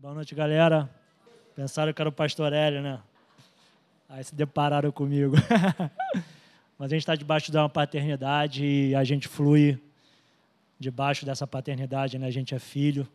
[0.00, 0.88] Boa noite, galera.
[1.56, 3.02] Pensaram que era o pastor Hélio, né?
[4.08, 5.34] Aí se depararam comigo.
[6.78, 9.76] Mas a gente está debaixo de uma paternidade e a gente flui
[10.78, 12.28] debaixo dessa paternidade, né?
[12.28, 13.08] A gente é filho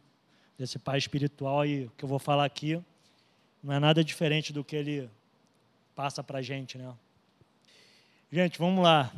[0.57, 2.83] desse pai espiritual e o que eu vou falar aqui
[3.63, 5.09] não é nada diferente do que ele
[5.95, 6.93] passa para a gente, né?
[8.29, 9.09] Gente, vamos lá.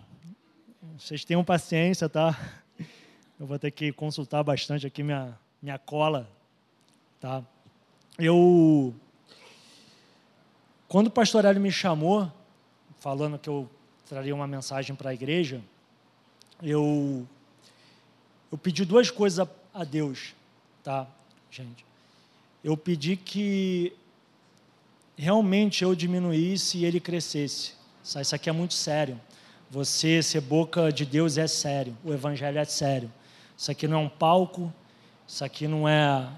[1.00, 2.38] Vocês tenham paciência, tá?
[3.40, 6.30] Eu vou ter que consultar bastante aqui minha, minha cola,
[7.20, 7.44] tá?
[8.18, 8.96] Eu,
[10.88, 12.32] quando o pastor Hélio me chamou,
[13.00, 13.70] falando que eu
[14.08, 15.62] traria uma mensagem para a igreja,
[16.64, 17.28] eu,
[18.50, 20.34] eu pedi duas coisas a, a Deus,
[20.82, 21.06] tá,
[21.52, 21.86] gente?
[22.64, 23.92] Eu pedi que
[25.18, 27.74] realmente eu diminuísse e ele crescesse.
[28.02, 29.20] Isso aqui é muito sério.
[29.70, 31.98] Você ser boca de Deus é sério.
[32.04, 33.12] O evangelho é sério.
[33.58, 34.74] Isso aqui não é um palco.
[35.28, 36.30] Isso aqui não é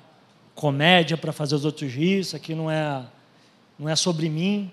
[0.58, 2.20] comédia para fazer os outros rir.
[2.22, 3.06] Isso aqui não é
[3.80, 4.72] não é sobre mim.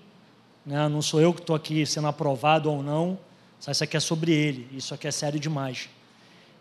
[0.65, 0.89] Né?
[0.89, 3.17] Não sou eu que estou aqui sendo aprovado ou não.
[3.65, 4.67] Isso aqui é sobre Ele.
[4.75, 5.87] Isso aqui é sério demais.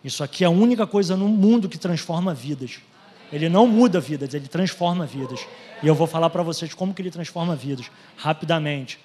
[0.05, 2.81] Isso aqui é a única coisa no mundo que transforma vidas.
[3.33, 5.47] Ele não muda vidas, ele transforma vidas.
[5.83, 9.01] E eu vou falar para vocês como que ele transforma vidas, rapidamente,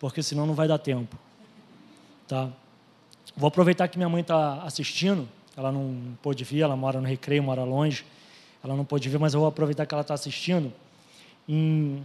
[0.00, 1.16] porque senão não vai dar tempo.
[2.26, 2.48] Tá?
[3.36, 7.42] Vou aproveitar que minha mãe está assistindo, ela não pôde vir, ela mora no Recreio,
[7.42, 8.04] mora longe,
[8.62, 10.72] ela não pôde vir, mas eu vou aproveitar que ela está assistindo.
[11.48, 12.02] Em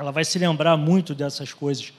[0.00, 1.92] ela vai se lembrar muito dessas coisas.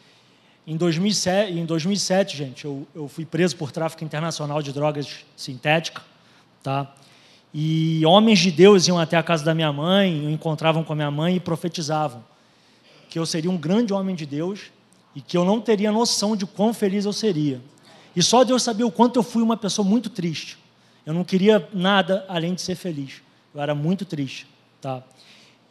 [0.66, 6.04] Em 2007, em 2007 gente, eu, eu fui preso por tráfico internacional de drogas sintéticas,
[6.64, 6.92] tá?
[7.54, 11.12] E homens de Deus iam até a casa da minha mãe, encontravam com a minha
[11.12, 12.24] mãe e profetizavam
[13.10, 14.72] que eu seria um grande homem de Deus
[15.14, 17.62] e que eu não teria noção de quão feliz eu seria.
[18.16, 20.58] E só Deus sabia o quanto eu fui uma pessoa muito triste.
[21.06, 23.22] Eu não queria nada além de ser feliz.
[23.54, 24.48] Eu era muito triste,
[24.80, 25.04] tá?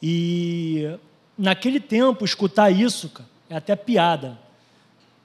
[0.02, 0.98] E
[1.36, 4.38] naquele tempo, escutar isso cara, é até piada,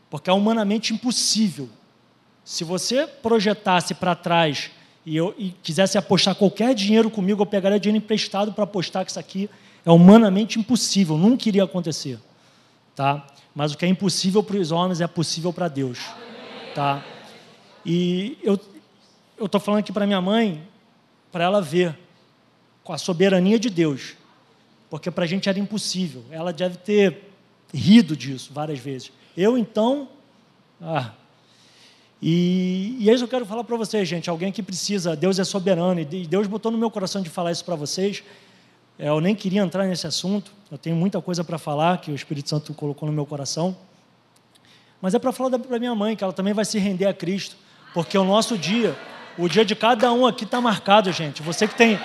[0.09, 1.69] porque é humanamente impossível.
[2.44, 4.71] Se você projetasse para trás
[5.05, 9.11] e, eu, e quisesse apostar qualquer dinheiro comigo, eu pegaria dinheiro emprestado para apostar que
[9.11, 9.49] isso aqui
[9.85, 12.19] é humanamente impossível, nunca iria acontecer.
[12.95, 13.25] Tá?
[13.53, 15.99] Mas o que é impossível para os homens é possível para Deus.
[16.73, 17.03] Tá?
[17.85, 18.59] E eu
[19.39, 20.67] estou falando aqui para minha mãe,
[21.31, 21.97] para ela ver,
[22.85, 24.13] com a soberania de Deus,
[24.91, 26.23] porque para a gente era impossível.
[26.29, 27.23] Ela deve ter
[27.73, 29.12] rido disso várias vezes.
[29.35, 30.07] Eu, então.
[30.79, 31.12] Ah.
[32.22, 34.29] E, e é isso eu quero falar para vocês, gente.
[34.29, 37.66] Alguém que precisa, Deus é soberano, e Deus botou no meu coração de falar isso
[37.66, 38.24] para vocês.
[39.00, 42.16] É, eu nem queria entrar nesse assunto, eu tenho muita coisa para falar que o
[42.16, 43.75] Espírito Santo colocou no meu coração.
[45.01, 47.57] Mas é para falar para minha mãe, que ela também vai se render a Cristo,
[47.95, 48.95] porque o nosso dia,
[49.40, 51.41] o dia de cada um aqui está marcado, gente.
[51.41, 52.00] Você que tem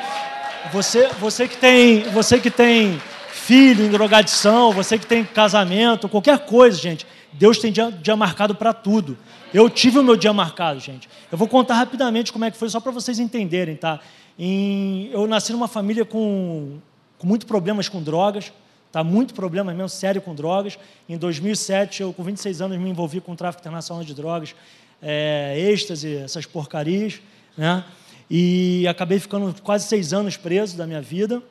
[0.72, 3.00] você, você que tem, você que tem
[3.31, 7.06] filho em drogadição, você que tem casamento, qualquer coisa, gente.
[7.32, 9.16] Deus tem dia, dia marcado para tudo.
[9.53, 11.09] Eu tive o meu dia marcado, gente.
[11.31, 14.00] Eu vou contar rapidamente como é que foi, só para vocês entenderem, tá?
[14.38, 16.78] Em, eu nasci numa família com,
[17.19, 18.53] com muitos problemas com drogas,
[18.92, 19.03] tá?
[19.03, 20.78] Muito problema mesmo, sério com drogas.
[21.09, 24.54] Em 2007, eu com 26 anos me envolvi com tráfico internacional de drogas,
[25.03, 27.21] é, êxtase, essas porcarias,
[27.56, 27.84] né?
[28.31, 31.43] E acabei ficando quase seis anos preso da minha vida,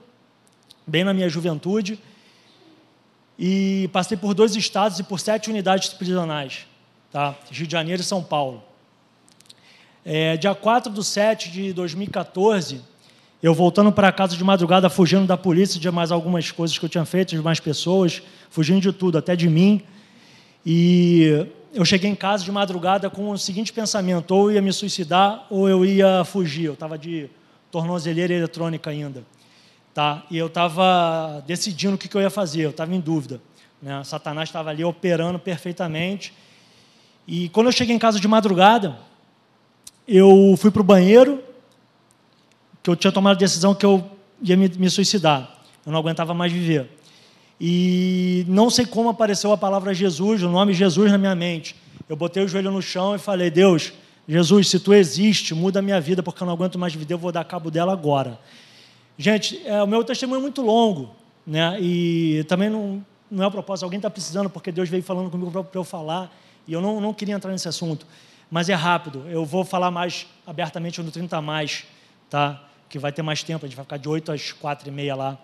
[0.87, 1.99] bem na minha juventude.
[3.37, 6.65] E passei por dois estados e por sete unidades prisionais,
[7.11, 7.35] tá?
[7.51, 8.63] Rio de Janeiro e São Paulo.
[10.05, 12.81] É, dia 4 de 7 de 2014,
[13.43, 16.89] eu voltando para casa de madrugada, fugindo da polícia, de mais algumas coisas que eu
[16.89, 19.81] tinha feito, de mais pessoas, fugindo de tudo, até de mim.
[20.65, 24.73] E eu cheguei em casa de madrugada com o seguinte pensamento: ou eu ia me
[24.73, 26.65] suicidar ou eu ia fugir.
[26.65, 27.29] Eu estava de
[27.71, 29.23] tornozeleira eletrônica ainda.
[29.93, 30.23] Tá?
[30.29, 33.41] E eu estava decidindo o que, que, eu ia fazer, eu estava em dúvida.
[33.81, 34.03] Né?
[34.03, 36.33] Satanás estava ali operando perfeitamente.
[37.27, 38.97] E quando eu cheguei em casa de madrugada,
[40.07, 41.43] eu fui para o banheiro,
[42.81, 44.09] que eu tinha tomado a decisão que eu
[44.41, 45.59] ia me, me suicidar.
[45.85, 46.89] Eu não aguentava mais viver.
[47.59, 51.75] E não sei como apareceu a palavra Jesus, o nome Jesus na minha mente.
[52.07, 53.91] Eu botei o joelho no chão e falei: Deus,
[54.27, 57.17] Jesus, se tu existe, muda a minha vida, porque eu não aguento mais viver, eu
[57.17, 58.39] vou dar cabo dela agora.
[59.17, 61.13] Gente, é, o meu testemunho é muito longo,
[61.45, 61.77] né?
[61.81, 63.83] E também não, não é o propósito.
[63.83, 66.33] Alguém está precisando, porque Deus veio falando comigo para eu falar,
[66.65, 68.05] e eu não, não queria entrar nesse assunto.
[68.49, 71.85] Mas é rápido, eu vou falar mais abertamente no 30 mais,
[72.29, 72.63] tá?
[72.87, 75.15] Que vai ter mais tempo, a gente vai ficar de 8 às 4 e meia
[75.15, 75.37] lá.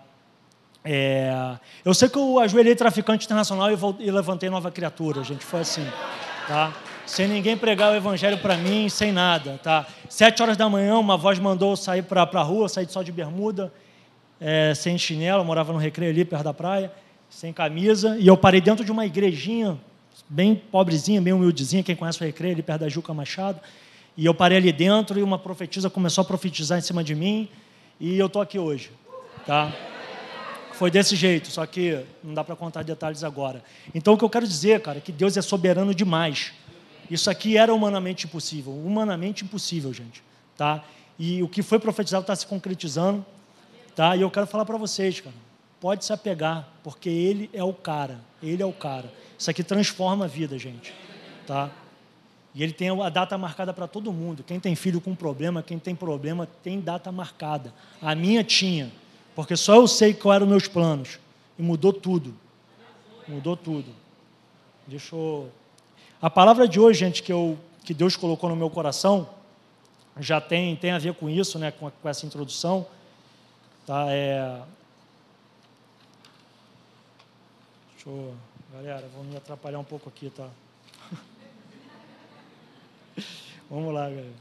[0.88, 5.44] É, eu sei que eu ajoelhei traficante internacional e, e levantei nova criatura, gente.
[5.44, 5.84] Foi assim,
[6.46, 6.72] tá?
[7.04, 9.84] Sem ninguém pregar o evangelho para mim, sem nada, tá?
[10.08, 13.10] Sete horas da manhã, uma voz mandou eu sair para a rua, sair só de
[13.10, 13.72] bermuda
[14.40, 16.92] é, sem chinelo, morava no recreio ali perto da praia,
[17.28, 19.76] sem camisa, e eu parei dentro de uma igrejinha
[20.28, 23.60] bem pobrezinha, bem humildezinha, quem conhece o recreio ali perto da Juca Machado,
[24.16, 27.48] e eu parei ali dentro e uma profetisa começou a profetizar em cima de mim,
[27.98, 28.90] e eu tô aqui hoje,
[29.46, 29.72] tá?
[30.76, 33.64] Foi desse jeito, só que não dá para contar detalhes agora.
[33.94, 36.52] Então o que eu quero dizer, cara, é que Deus é soberano demais.
[37.10, 40.22] Isso aqui era humanamente impossível, humanamente impossível, gente,
[40.54, 40.84] tá?
[41.18, 43.24] E o que foi profetizado está se concretizando,
[43.94, 44.14] tá?
[44.16, 45.34] E eu quero falar para vocês, cara,
[45.80, 49.10] pode se apegar, porque ele é o cara, ele é o cara.
[49.38, 50.92] Isso aqui transforma a vida, gente,
[51.46, 51.70] tá?
[52.54, 54.42] E ele tem a data marcada para todo mundo.
[54.42, 57.72] Quem tem filho com problema, quem tem problema, tem data marcada.
[58.02, 58.90] A minha tinha
[59.36, 61.18] porque só eu sei quais eram meus planos.
[61.58, 62.34] E mudou tudo.
[63.28, 63.94] Mudou tudo.
[64.86, 65.52] Deixa eu...
[66.22, 69.28] A palavra de hoje, gente, que, eu, que Deus colocou no meu coração,
[70.18, 72.86] já tem, tem a ver com isso, né, com, com essa introdução.
[73.86, 74.62] Tá, é...
[77.92, 78.34] Deixa eu...
[78.72, 80.48] Galera, vou me atrapalhar um pouco aqui, tá?
[83.68, 84.32] Vamos lá, galera.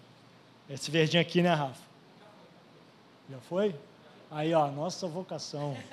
[0.70, 1.84] Esse verdinho aqui, né, Rafa?
[3.30, 3.76] Já foi?
[4.36, 5.78] Aí, ó, nossa vocação.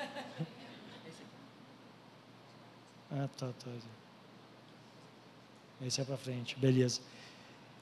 [3.14, 3.70] Ah, tá, tá.
[5.86, 7.02] Esse é para frente, beleza.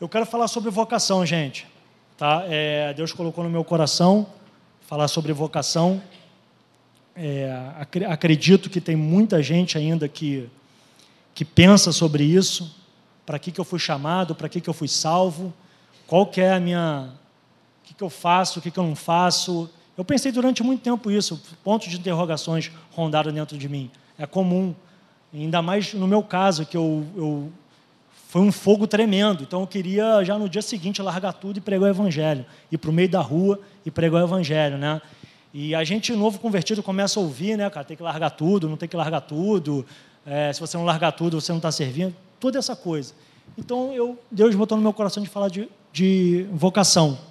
[0.00, 1.68] Eu quero falar sobre vocação, gente.
[2.18, 2.42] Tá?
[2.48, 4.26] É, Deus colocou no meu coração
[4.80, 6.02] falar sobre vocação.
[7.14, 7.48] É,
[8.08, 10.50] acredito que tem muita gente ainda que,
[11.32, 12.76] que pensa sobre isso.
[13.24, 14.34] Para que, que eu fui chamado?
[14.34, 15.54] Para que, que eu fui salvo?
[16.08, 17.12] Qual que é a minha...
[17.84, 18.58] O que, que eu faço?
[18.58, 19.70] O que, que eu não faço?
[20.00, 23.90] Eu pensei durante muito tempo isso, pontos de interrogações rondaram dentro de mim.
[24.16, 24.74] É comum,
[25.30, 27.52] ainda mais no meu caso, que eu, eu
[28.28, 29.42] foi um fogo tremendo.
[29.42, 32.88] Então eu queria já no dia seguinte largar tudo e pregar o evangelho, ir para
[32.88, 35.02] o meio da rua e pregar o evangelho, né?
[35.52, 38.78] E a gente novo convertido começa a ouvir, né, cara, tem que largar tudo, não
[38.78, 39.84] tem que largar tudo.
[40.24, 42.16] É, se você não largar tudo, você não está servindo.
[42.40, 43.12] Toda essa coisa.
[43.58, 47.28] Então eu, Deus botou no meu coração de falar de, de vocação.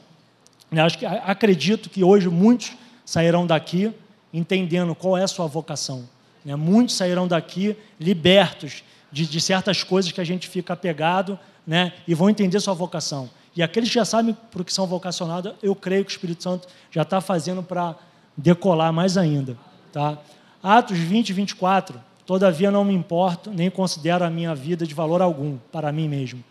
[0.72, 2.74] Eu acho que acredito que hoje muitos
[3.04, 3.92] sairão daqui
[4.32, 6.08] entendendo qual é a sua vocação.
[6.46, 6.56] Né?
[6.56, 11.94] Muitos sairão daqui libertos de, de, certas coisas que a gente fica apegado né?
[12.08, 13.30] e vão entender sua vocação.
[13.56, 16.44] E aqueles que já sabem para o que são vocacionados, eu creio que o Espírito
[16.44, 17.96] Santo já está fazendo para
[18.38, 19.58] decolar mais ainda.
[19.92, 20.20] Tá?
[20.62, 22.00] Atos 20, 24.
[22.28, 26.44] Todavia não me importo, nem considero a minha vida de valor algum para mim mesmo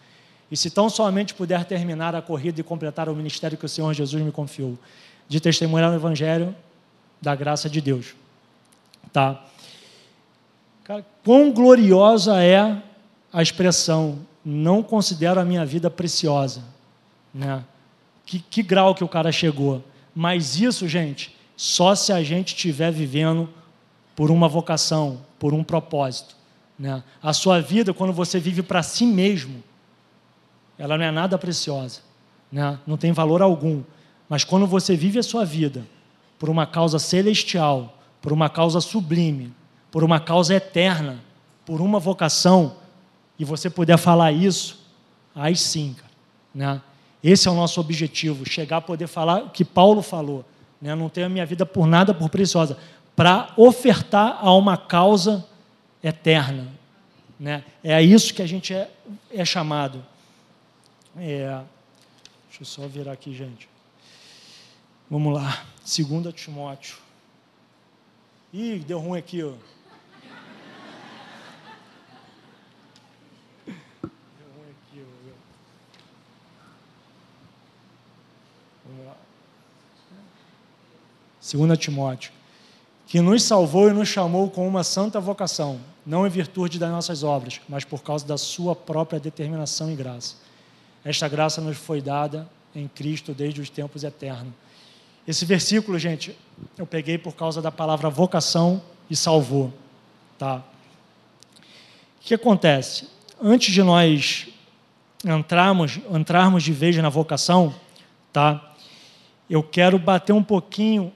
[0.51, 3.93] e se tão somente puder terminar a corrida e completar o ministério que o Senhor
[3.93, 4.79] Jesus me confiou,
[5.29, 6.55] de testemunhar o Evangelho
[7.21, 8.15] da graça de Deus.
[9.13, 9.45] Tá?
[10.85, 12.83] Cara, quão gloriosa é
[13.33, 16.63] a expressão não considero a minha vida preciosa.
[17.35, 17.63] Né?
[18.25, 19.85] Que, que grau que o cara chegou.
[20.15, 23.49] Mas isso, gente, só se a gente estiver vivendo
[24.17, 26.35] por uma vocação, por um propósito.
[26.79, 27.03] Né?
[27.23, 29.63] A sua vida, quando você vive para si mesmo,
[30.79, 32.01] ela não é nada preciosa,
[32.51, 32.79] né?
[32.87, 33.83] não tem valor algum.
[34.29, 35.85] Mas quando você vive a sua vida
[36.39, 39.53] por uma causa celestial, por uma causa sublime,
[39.91, 41.19] por uma causa eterna,
[41.65, 42.77] por uma vocação,
[43.39, 44.79] e você puder falar isso,
[45.35, 46.13] aí sim, cara,
[46.55, 46.83] né?
[47.23, 50.45] Esse é o nosso objetivo, chegar a poder falar o que Paulo falou,
[50.81, 50.95] né?
[50.95, 52.77] Não ter a minha vida por nada por preciosa,
[53.17, 55.45] para ofertar a uma causa
[56.03, 56.69] eterna,
[57.39, 57.65] né?
[57.83, 58.91] É isso que a gente é,
[59.33, 60.05] é chamado.
[61.17, 61.63] É,
[62.49, 63.69] deixa eu só virar aqui, gente.
[65.11, 65.65] Vamos lá.
[65.81, 66.97] 2 Timóteo.
[68.53, 69.55] Ih, deu ruim aqui, ó.
[81.41, 82.33] 2 Timóteo.
[83.07, 87.23] Que nos salvou e nos chamou com uma santa vocação, não em virtude das nossas
[87.23, 90.48] obras, mas por causa da sua própria determinação e graça
[91.05, 94.53] esta graça nos foi dada em Cristo desde os tempos eternos.
[95.27, 96.37] Esse versículo, gente,
[96.77, 99.73] eu peguei por causa da palavra vocação e salvou,
[100.39, 100.63] tá?
[101.59, 101.63] O
[102.21, 103.09] que acontece?
[103.41, 104.49] Antes de nós
[105.25, 107.75] entrarmos, entrarmos de vez na vocação,
[108.33, 108.75] tá?
[109.49, 111.13] Eu quero bater um pouquinho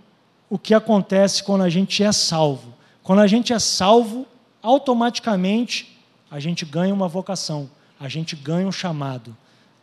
[0.49, 2.75] o que acontece quando a gente é salvo.
[3.03, 4.27] Quando a gente é salvo,
[4.63, 5.99] automaticamente
[6.31, 9.37] a gente ganha uma vocação, a gente ganha um chamado.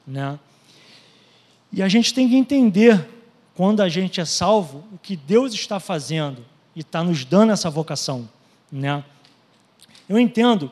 [0.06, 0.40] Né?
[1.72, 3.08] E a gente tem que entender,
[3.54, 6.44] quando a gente é salvo, o que Deus está fazendo
[6.76, 8.28] e está nos dando essa vocação.
[8.72, 9.04] Né?
[10.08, 10.72] Eu entendo,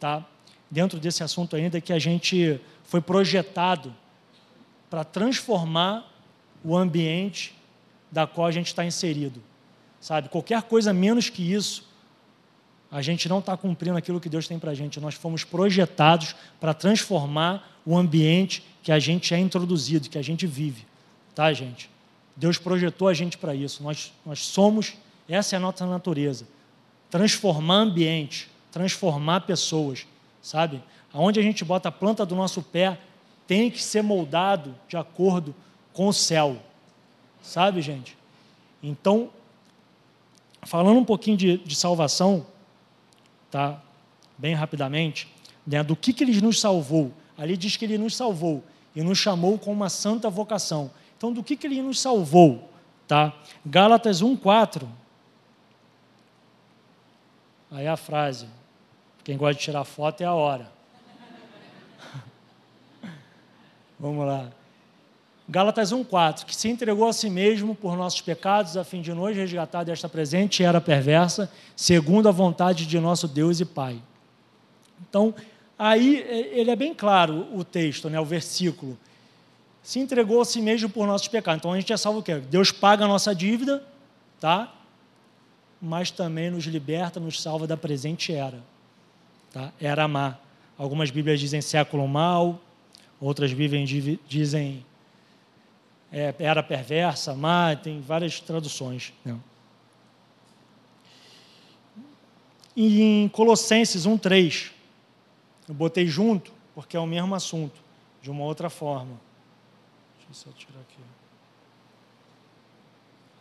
[0.00, 0.24] tá,
[0.70, 3.94] dentro desse assunto ainda, que a gente foi projetado
[4.88, 6.10] para transformar
[6.64, 7.54] o ambiente
[8.10, 9.42] da qual a gente está inserido.
[10.00, 10.28] sabe?
[10.28, 11.88] Qualquer coisa menos que isso,
[12.92, 15.00] a gente não está cumprindo aquilo que Deus tem para a gente.
[15.00, 20.46] Nós fomos projetados para transformar o ambiente que a gente é introduzido, que a gente
[20.46, 20.84] vive,
[21.34, 21.88] tá, gente?
[22.36, 23.82] Deus projetou a gente para isso.
[23.82, 24.92] Nós, nós somos,
[25.26, 26.46] essa é a nossa natureza.
[27.10, 30.06] Transformar ambiente, transformar pessoas,
[30.42, 30.82] sabe?
[31.14, 32.98] Aonde a gente bota a planta do nosso pé
[33.46, 35.54] tem que ser moldado de acordo
[35.94, 36.58] com o céu,
[37.42, 38.18] sabe, gente?
[38.82, 39.30] Então,
[40.62, 42.46] falando um pouquinho de, de salvação,
[43.52, 43.80] tá?
[44.36, 45.28] Bem rapidamente,
[45.64, 45.84] né?
[45.84, 47.12] do que, que ele nos salvou.
[47.36, 48.64] Ali diz que ele nos salvou
[48.96, 50.90] e nos chamou com uma santa vocação.
[51.16, 52.70] Então, do que, que ele nos salvou?
[53.06, 53.32] Tá?
[53.64, 54.88] Gálatas 1,4.
[57.70, 58.48] Aí a frase.
[59.22, 60.72] Quem gosta de tirar foto é a hora.
[64.00, 64.50] Vamos lá.
[65.52, 69.36] Gálatas 1,4, que se entregou a si mesmo por nossos pecados, a fim de nos
[69.36, 74.00] resgatar desta presente era perversa, segundo a vontade de nosso Deus e Pai.
[75.06, 75.34] Então,
[75.78, 76.16] aí
[76.52, 78.98] ele é bem claro o texto, né, o versículo
[79.82, 81.58] se entregou a si mesmo por nossos pecados.
[81.58, 82.36] Então a gente é salvo o quê?
[82.36, 83.82] Deus paga a nossa dívida,
[84.40, 84.72] tá?
[85.80, 88.60] Mas também nos liberta, nos salva da presente era.
[89.52, 89.72] Tá?
[89.80, 90.38] Era má.
[90.78, 92.60] Algumas Bíblias dizem século mal,
[93.20, 93.90] outras Bíblias
[94.28, 94.84] dizem
[96.12, 99.12] é, era perversa, má, tem várias traduções.
[99.24, 99.36] Né?
[102.76, 104.70] E em Colossenses 1,3,
[105.68, 107.80] eu botei junto, porque é o mesmo assunto,
[108.20, 109.18] de uma outra forma.
[110.16, 110.98] Deixa eu só tirar aqui.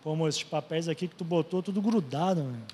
[0.04, 2.66] Pô, amor, esses papéis aqui que tu botou, tudo grudado, mano.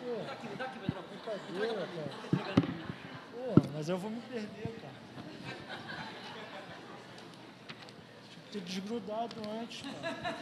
[0.00, 2.54] Pô, dá aqui, dá aqui, brincadeira, cara.
[3.32, 4.92] Pô, mas eu vou me perder, cara.
[8.30, 10.36] Tinha que ter desgrudado antes, cara.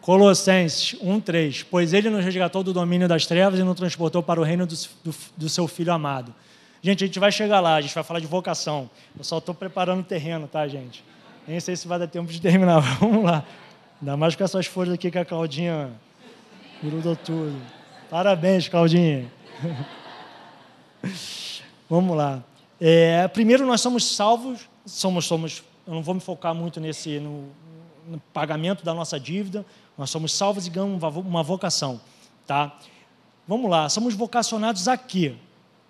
[0.00, 4.42] Colossenses 1,3: Pois ele nos resgatou do domínio das trevas e nos transportou para o
[4.42, 4.74] reino do,
[5.04, 6.34] do, do seu Filho amado
[6.80, 8.88] Gente, a gente vai chegar lá, a gente vai falar de vocação.
[9.16, 11.04] Eu só estou preparando o terreno, tá, gente?
[11.46, 12.80] Nem sei se vai dar tempo de terminar.
[12.98, 13.44] Vamos lá.
[14.00, 15.90] Ainda mais com essas folhas aqui que a Claudinha
[16.82, 17.60] grudou tudo.
[18.08, 19.30] Parabéns, Claudinha.
[21.90, 22.42] Vamos lá.
[22.80, 27.48] É, primeiro, nós somos salvos, somos, somos, eu não vou me focar muito nesse, no,
[28.06, 29.66] no pagamento da nossa dívida,
[29.96, 32.00] nós somos salvos e ganhamos uma vocação,
[32.46, 32.78] tá?
[33.46, 35.36] Vamos lá, somos vocacionados aqui,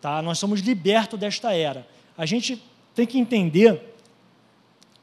[0.01, 0.23] Tá?
[0.23, 1.87] Nós somos libertos desta era.
[2.17, 2.63] A gente
[2.95, 3.95] tem que entender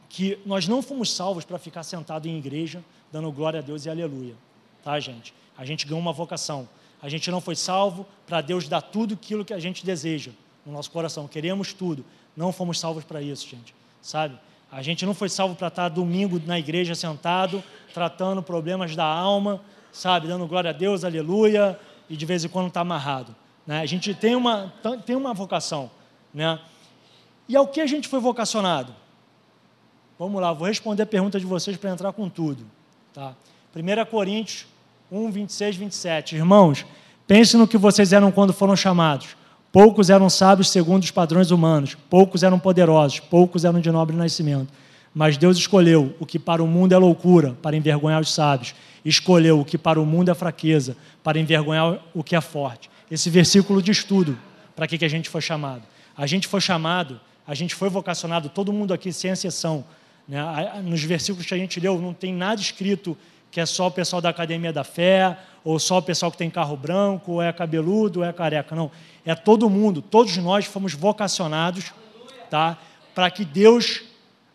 [0.09, 3.89] que nós não fomos salvos para ficar sentado em igreja, dando glória a Deus e
[3.89, 4.35] aleluia.
[4.83, 5.33] Tá, gente?
[5.57, 6.67] A gente ganhou uma vocação.
[7.01, 10.31] A gente não foi salvo para Deus dar tudo aquilo que a gente deseja
[10.65, 11.27] no nosso coração.
[11.27, 12.03] Queremos tudo.
[12.35, 13.73] Não fomos salvos para isso, gente.
[14.01, 14.37] Sabe?
[14.71, 19.61] A gente não foi salvo para estar domingo na igreja sentado, tratando problemas da alma,
[19.91, 20.27] sabe?
[20.27, 21.79] Dando glória a Deus, aleluia,
[22.09, 23.35] e de vez em quando está amarrado.
[23.65, 23.79] Né?
[23.79, 24.73] A gente tem uma,
[25.05, 25.89] tem uma vocação.
[26.33, 26.59] Né?
[27.47, 28.93] E ao que a gente foi vocacionado?
[30.17, 32.65] Vamos lá, vou responder a pergunta de vocês para entrar com tudo.
[33.13, 33.33] Tá?
[33.75, 34.65] 1 Coríntios
[35.11, 36.35] 1, 26, 27.
[36.35, 36.85] Irmãos,
[37.27, 39.35] pense no que vocês eram quando foram chamados.
[39.75, 44.71] Poucos eram sábios segundo os padrões humanos, poucos eram poderosos, poucos eram de nobre nascimento.
[45.13, 48.73] Mas Deus escolheu o que para o mundo é loucura, para envergonhar os sábios.
[49.03, 53.29] Escolheu o que para o mundo é fraqueza, para envergonhar o que é forte esse
[53.29, 54.39] versículo de estudo.
[54.77, 55.83] Para que, que a gente foi chamado?
[56.15, 59.83] A gente foi chamado, a gente foi vocacionado, todo mundo aqui, sem exceção.
[60.25, 60.41] Né?
[60.85, 63.17] Nos versículos que a gente leu, não tem nada escrito
[63.55, 66.49] que é só o pessoal da academia da fé, ou só o pessoal que tem
[66.49, 68.75] carro branco, ou é cabeludo, ou é careca.
[68.75, 68.91] Não.
[69.25, 71.93] É todo mundo, todos nós fomos vocacionados
[72.49, 72.77] tá?
[73.13, 74.01] para que Deus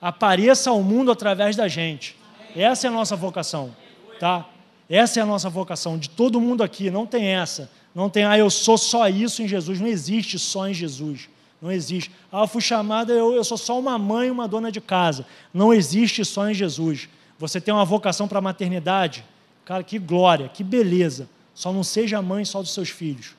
[0.02, 2.14] apareça ao mundo através da gente.
[2.54, 3.74] Essa é a nossa vocação.
[4.18, 4.46] Tá?
[4.86, 7.70] Essa é a nossa vocação, de todo mundo aqui, não tem essa.
[7.94, 9.80] Não tem, ah, eu sou só isso em Jesus.
[9.80, 11.30] Não existe só em Jesus.
[11.62, 12.10] Não existe.
[12.30, 15.24] Ah, eu fui chamada, eu, eu sou só uma mãe uma dona de casa.
[15.54, 17.08] Não existe só em Jesus.
[17.40, 19.24] Você tem uma vocação para a maternidade.
[19.64, 21.26] Cara, que glória, que beleza.
[21.54, 23.34] Só não seja mãe só dos seus filhos.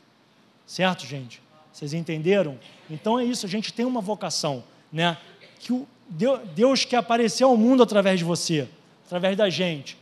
[0.65, 1.39] Certo, gente?
[1.71, 2.57] Vocês entenderam?
[2.89, 5.17] Então é isso, a gente tem uma vocação, né?
[5.59, 8.67] Que o Deus quer aparecer ao mundo através de você,
[9.05, 9.95] através da gente.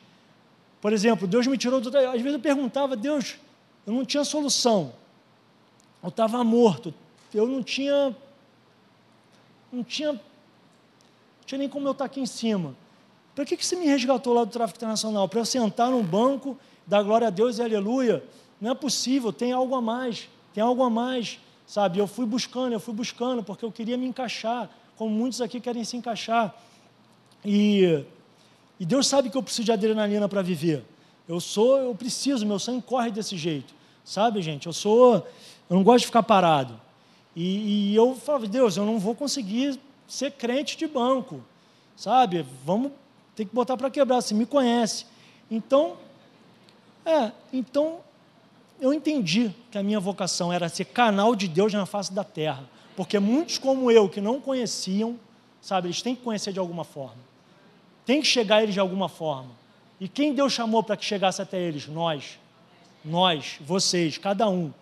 [0.80, 1.90] Por exemplo, Deus me tirou do.
[1.90, 3.36] Às vezes eu perguntava, Deus,
[3.86, 4.94] eu não tinha solução.
[6.02, 6.94] Eu estava morto.
[7.34, 8.16] Eu não tinha.
[9.74, 10.14] Não tinha.
[10.14, 10.22] Não
[11.46, 12.74] tinha nem como eu estar aqui em cima.
[13.40, 15.26] Para que, que você me resgatou lá do tráfico internacional?
[15.30, 18.22] Para eu sentar num banco, dar glória a Deus e aleluia?
[18.60, 20.28] Não é possível, tem algo a mais.
[20.54, 21.40] Tem algo a mais.
[21.66, 22.00] Sabe?
[22.00, 25.86] Eu fui buscando, eu fui buscando, porque eu queria me encaixar, como muitos aqui querem
[25.86, 26.54] se encaixar.
[27.46, 28.04] E,
[28.78, 30.84] e Deus sabe que eu preciso de adrenalina para viver.
[31.26, 33.74] Eu sou, eu preciso, meu sangue corre desse jeito.
[34.04, 34.68] Sabe, gente?
[34.68, 35.16] Eu sou,
[35.70, 36.78] eu não gosto de ficar parado.
[37.34, 39.80] E, e eu falava, Deus, eu não vou conseguir
[40.10, 41.42] ser crente de banco.
[41.96, 42.46] Sabe?
[42.66, 42.92] Vamos
[43.40, 45.06] ter que botar para quebrar, você me conhece.
[45.50, 45.96] Então,
[47.06, 48.00] é, então
[48.82, 52.70] eu entendi que a minha vocação era ser canal de Deus na face da terra.
[52.98, 55.18] Porque muitos como eu, que não conheciam,
[55.62, 57.16] sabe, eles têm que conhecer de alguma forma.
[58.06, 59.52] Tem que chegar a eles de alguma forma.
[60.02, 61.88] E quem Deus chamou para que chegasse até eles?
[61.88, 62.38] Nós.
[63.06, 64.74] Nós, vocês, cada um.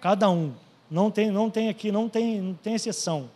[0.00, 0.54] Cada um.
[0.90, 3.28] Não tem, não tem aqui, não tem, não tem exceção.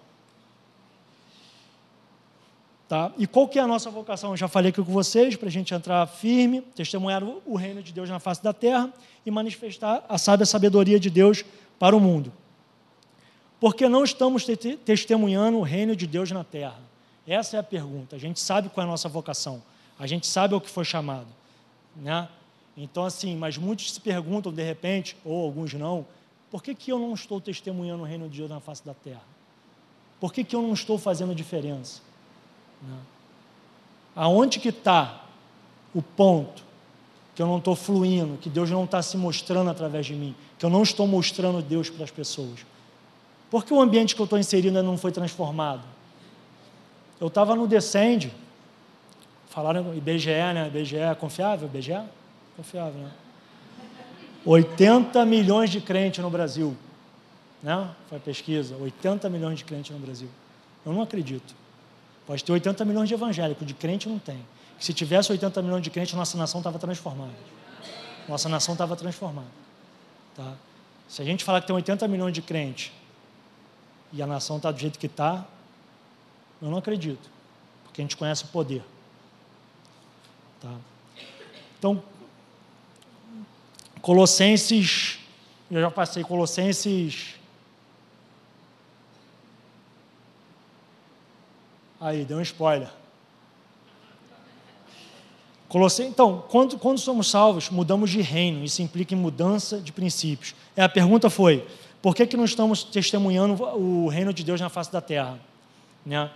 [2.91, 3.13] Tá?
[3.17, 4.33] E qual que é a nossa vocação?
[4.33, 7.93] Eu já falei aqui com vocês, para a gente entrar firme, testemunhar o reino de
[7.93, 8.93] Deus na face da terra
[9.25, 11.45] e manifestar a sábia sabedoria de Deus
[11.79, 12.33] para o mundo.
[13.61, 16.81] Porque não estamos te testemunhando o reino de Deus na terra?
[17.25, 18.17] Essa é a pergunta.
[18.17, 19.63] A gente sabe qual é a nossa vocação.
[19.97, 21.29] A gente sabe o que foi chamado.
[21.95, 22.29] Né?
[22.77, 26.05] Então, assim, mas muitos se perguntam de repente, ou alguns não,
[26.51, 29.23] por que, que eu não estou testemunhando o reino de Deus na face da terra?
[30.19, 32.10] Por que, que eu não estou fazendo diferença?
[34.15, 35.25] Aonde que está
[35.95, 36.63] o ponto
[37.35, 40.65] que eu não estou fluindo, que Deus não está se mostrando através de mim, que
[40.65, 42.67] eu não estou mostrando Deus para as pessoas?
[43.51, 45.83] Por que o ambiente que eu estou inserindo ainda não foi transformado?
[47.21, 48.33] Eu estava no Descende,
[49.49, 50.67] falaram IBGE, né?
[50.69, 51.69] IBGE é confiável?
[51.69, 52.01] IBGE?
[52.57, 53.11] Confiável, né?
[54.45, 56.77] 80 milhões de crentes no Brasil.
[57.63, 57.91] Né?
[58.09, 60.29] Foi a pesquisa, 80 milhões de crentes no Brasil.
[60.85, 61.55] Eu não acredito.
[62.31, 64.39] Pode ter 80 milhões de evangélicos, de crente não tem.
[64.79, 67.33] Se tivesse 80 milhões de crentes, nossa nação estava transformada.
[68.29, 69.49] Nossa nação estava transformada.
[70.37, 70.55] Tá?
[71.09, 72.93] Se a gente falar que tem 80 milhões de crentes
[74.13, 75.45] e a nação está do jeito que está,
[76.63, 77.29] eu não acredito,
[77.83, 78.85] porque a gente conhece o poder.
[80.61, 80.77] Tá?
[81.81, 82.01] Então,
[84.01, 85.19] Colossenses,
[85.69, 87.40] eu já passei Colossenses
[92.01, 92.89] Aí, deu um spoiler.
[95.69, 96.03] Colosse...
[96.03, 98.65] Então, quando, quando somos salvos, mudamos de reino.
[98.65, 100.55] Isso implica em mudança de princípios.
[100.75, 101.67] É, a pergunta foi:
[102.01, 105.39] por que, que não estamos testemunhando o reino de Deus na face da terra?
[106.05, 106.31] Né?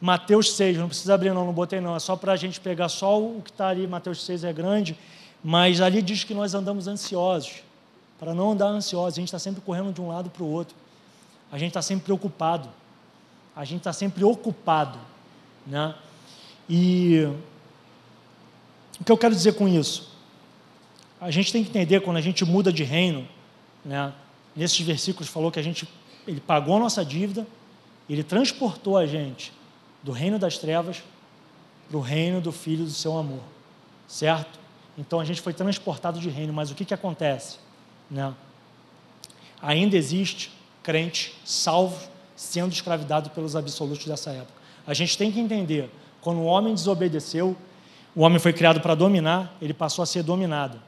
[0.00, 1.96] Mateus 6, não precisa abrir, não, não botei, não.
[1.96, 3.86] É só para a gente pegar só o que está ali.
[3.88, 4.96] Mateus 6 é grande,
[5.42, 7.64] mas ali diz que nós andamos ansiosos.
[8.18, 10.76] Para não andar ansiosos, a gente está sempre correndo de um lado para o outro.
[11.50, 12.68] A gente está sempre preocupado
[13.54, 14.98] a gente está sempre ocupado.
[15.66, 15.94] Né?
[16.68, 17.28] E
[19.00, 20.12] o que eu quero dizer com isso?
[21.20, 23.26] A gente tem que entender quando a gente muda de reino,
[23.84, 24.12] né?
[24.54, 25.88] nesses versículos falou que a gente,
[26.26, 27.46] ele pagou a nossa dívida,
[28.08, 29.52] ele transportou a gente
[30.02, 31.02] do reino das trevas
[31.88, 33.42] para o reino do Filho do seu amor,
[34.06, 34.58] certo?
[34.96, 37.58] Então a gente foi transportado de reino, mas o que, que acontece?
[38.10, 38.34] Né?
[39.60, 44.54] Ainda existe crente salvo sendo escravidado pelos absolutos dessa época.
[44.86, 47.56] A gente tem que entender, quando o homem desobedeceu,
[48.14, 50.80] o homem foi criado para dominar, ele passou a ser dominado.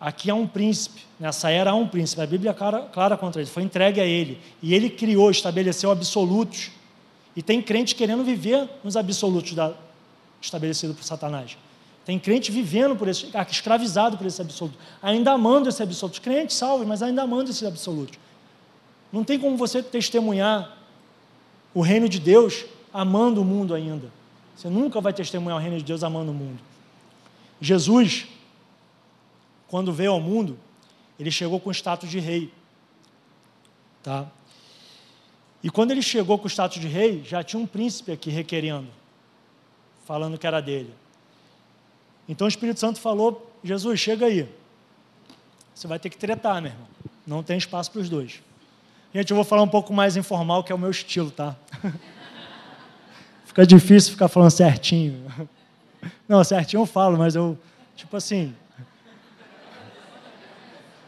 [0.00, 3.42] Aqui há um príncipe, nessa era há um príncipe, a Bíblia é clara, clara contra
[3.42, 6.70] ele, foi entregue a ele, e ele criou, estabeleceu absolutos,
[7.36, 9.74] e tem crente querendo viver nos absolutos da,
[10.40, 11.56] estabelecido por Satanás.
[12.04, 16.20] Tem crente vivendo por esse, escravizado por esse absoluto, ainda amando esse absoluto.
[16.20, 18.18] Crente salvo, mas ainda amando esse absoluto.
[19.12, 20.78] Não tem como você testemunhar
[21.74, 24.10] o reino de Deus amando o mundo ainda.
[24.56, 26.60] Você nunca vai testemunhar o reino de Deus amando o mundo.
[27.60, 28.26] Jesus,
[29.68, 30.58] quando veio ao mundo,
[31.18, 32.52] ele chegou com o status de rei.
[34.02, 34.26] Tá?
[35.62, 38.88] E quando ele chegou com o status de rei, já tinha um príncipe aqui requerendo,
[40.06, 40.92] falando que era dele.
[42.28, 44.48] Então o Espírito Santo falou: Jesus, chega aí.
[45.74, 46.86] Você vai ter que tretar, meu irmão.
[47.26, 48.42] Não tem espaço para os dois.
[49.12, 51.56] Gente, eu vou falar um pouco mais informal, que é o meu estilo, tá?
[53.44, 55.26] Fica difícil ficar falando certinho.
[56.28, 57.58] Não, certinho eu falo, mas eu,
[57.96, 58.54] tipo assim.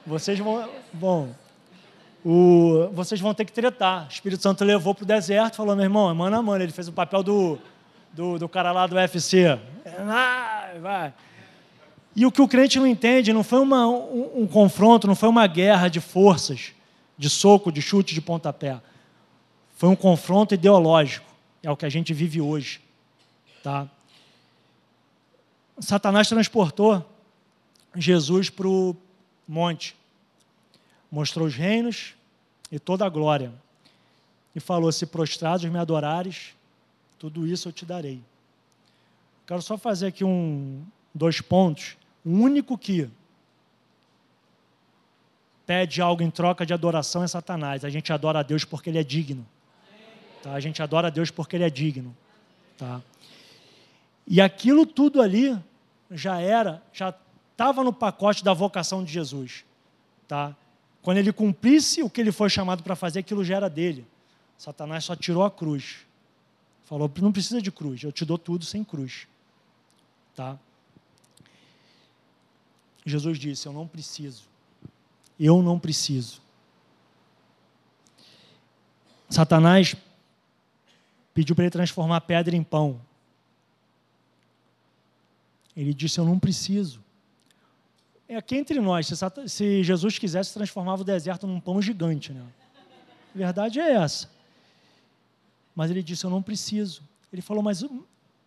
[0.04, 0.68] Vocês vão.
[0.92, 1.32] Bom,
[2.24, 4.06] o, vocês vão ter que tretar.
[4.06, 6.64] O Espírito Santo levou para o deserto, falou: meu irmão, é mano a mano.
[6.64, 7.56] Ele fez o papel do,
[8.12, 9.56] do, do cara lá do UFC.
[10.04, 11.14] Vai, vai.
[12.16, 15.28] E o que o crente não entende não foi uma, um, um confronto, não foi
[15.28, 16.72] uma guerra de forças
[17.22, 18.82] de soco, de chute, de pontapé.
[19.76, 21.24] Foi um confronto ideológico.
[21.62, 22.80] É o que a gente vive hoje.
[23.62, 23.88] Tá?
[25.78, 27.08] Satanás transportou
[27.94, 28.96] Jesus para o
[29.46, 29.94] monte,
[31.10, 32.14] mostrou os reinos
[32.72, 33.52] e toda a glória,
[34.52, 36.56] e falou: Se prostrados me adorares,
[37.20, 38.20] tudo isso eu te darei.
[39.46, 41.96] Quero só fazer aqui um, dois pontos.
[42.24, 43.08] O único que
[45.66, 47.84] pede algo em troca de adoração é Satanás.
[47.84, 49.46] A gente adora a Deus porque ele é digno.
[50.42, 50.52] Tá?
[50.52, 52.16] A gente adora a Deus porque ele é digno.
[52.76, 53.00] Tá?
[54.26, 55.58] E aquilo tudo ali
[56.10, 57.14] já era, já
[57.52, 59.64] estava no pacote da vocação de Jesus.
[60.26, 60.54] Tá?
[61.00, 64.06] Quando ele cumprisse o que ele foi chamado para fazer, aquilo já era dele.
[64.56, 66.06] Satanás só tirou a cruz.
[66.84, 69.26] Falou: não precisa de cruz, eu te dou tudo sem cruz.
[70.34, 70.58] Tá?
[73.04, 74.44] Jesus disse: Eu não preciso.
[75.38, 76.40] Eu não preciso.
[79.28, 79.96] Satanás
[81.32, 83.00] pediu para ele transformar pedra em pão.
[85.76, 87.02] Ele disse: Eu não preciso.
[88.28, 89.10] É aqui entre nós,
[89.46, 92.32] se, Jesus quisesse, transformava o deserto num pão gigante.
[92.32, 92.44] Né?
[93.34, 94.30] A verdade é essa.
[95.74, 97.02] Mas ele disse: Eu não preciso.
[97.32, 97.84] Ele falou: Mas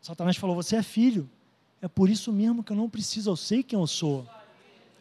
[0.02, 1.30] Satanás falou: Você é filho.
[1.82, 3.30] É por isso mesmo que eu não preciso.
[3.30, 4.28] Eu sei quem eu sou.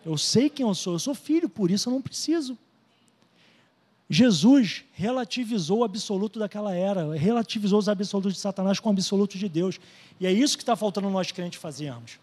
[0.04, 0.94] Eu sei quem eu sou.
[0.94, 2.58] Eu sou filho, por isso eu não preciso.
[4.08, 9.48] Jesus relativizou o absoluto daquela era, relativizou os absolutos de Satanás com o absoluto de
[9.48, 9.80] Deus.
[10.20, 12.18] E é isso que está faltando nós crentes fazermos.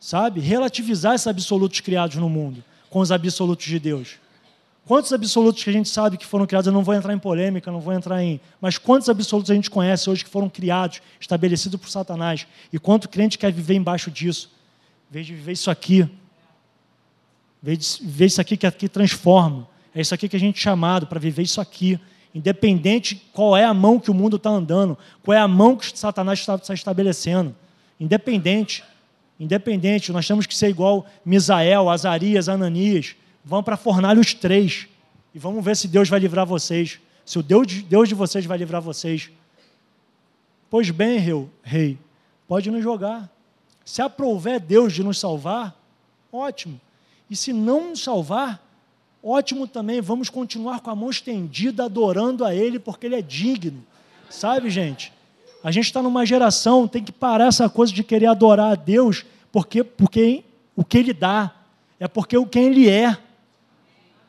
[0.00, 0.40] Sabe?
[0.40, 4.16] Relativizar esses absolutos criados no mundo com os absolutos de Deus.
[4.84, 6.66] Quantos absolutos que a gente sabe que foram criados?
[6.66, 8.40] Eu não vou entrar em polêmica, não vou entrar em.
[8.60, 12.46] Mas quantos absolutos a gente conhece hoje que foram criados, estabelecidos por Satanás?
[12.72, 14.50] E quanto crente quer viver embaixo disso?
[15.08, 16.08] Em vez de viver isso aqui.
[17.62, 19.68] Viver isso aqui que aqui transforma.
[19.94, 21.98] É isso aqui que a gente é chamado para viver isso aqui.
[22.34, 25.96] Independente qual é a mão que o mundo está andando, qual é a mão que
[25.98, 27.54] Satanás está, estabelecendo.
[28.00, 28.82] Independente.
[29.38, 30.10] Independente.
[30.10, 34.88] Nós temos que ser igual Misael, Azarias, Ananias Vão para a fornalha os três.
[35.34, 37.00] E vamos ver se Deus vai livrar vocês.
[37.24, 39.30] Se o Deus de, Deus de vocês vai livrar vocês.
[40.70, 41.18] Pois bem,
[41.62, 41.98] rei,
[42.46, 43.30] pode nos jogar.
[43.84, 45.76] Se aprouver Deus de nos salvar,
[46.32, 46.80] ótimo.
[47.32, 48.62] E se não nos salvar,
[49.24, 50.02] ótimo também.
[50.02, 53.82] Vamos continuar com a mão estendida, adorando a Ele, porque Ele é digno.
[54.28, 55.10] Sabe, gente?
[55.64, 59.24] A gente está numa geração, tem que parar essa coisa de querer adorar a Deus,
[59.50, 60.44] porque, porque
[60.76, 61.54] o que Ele dá,
[61.98, 63.16] é porque o quem Ele é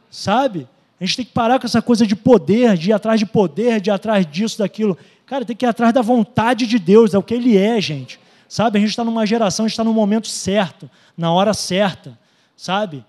[0.09, 0.65] sabe?
[0.97, 3.81] A gente tem que parar com essa coisa de poder, de ir atrás de poder,
[3.81, 4.97] de ir atrás disso, daquilo.
[5.25, 8.17] Cara, tem que ir atrás da vontade de Deus, é o que Ele é, gente.
[8.47, 8.77] Sabe?
[8.77, 12.17] A gente está numa geração, a gente está no momento certo, na hora certa,
[12.55, 13.05] sabe?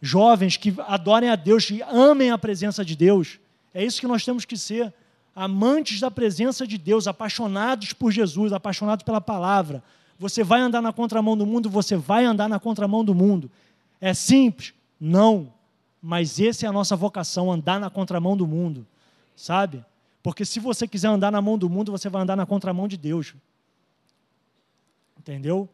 [0.00, 3.38] Jovens que adorem a Deus, que amem a presença de Deus.
[3.72, 4.92] É isso que nós temos que ser.
[5.34, 9.82] Amantes da presença de Deus, apaixonados por Jesus, apaixonados pela palavra.
[10.18, 13.50] Você vai andar na contramão do mundo, você vai andar na contramão do mundo.
[14.00, 14.72] É simples?
[14.98, 15.52] Não
[16.06, 18.86] mas essa é a nossa vocação, andar na contramão do mundo,
[19.34, 19.84] sabe?
[20.22, 22.96] Porque se você quiser andar na mão do mundo, você vai andar na contramão de
[22.96, 23.34] Deus.
[25.18, 25.68] Entendeu?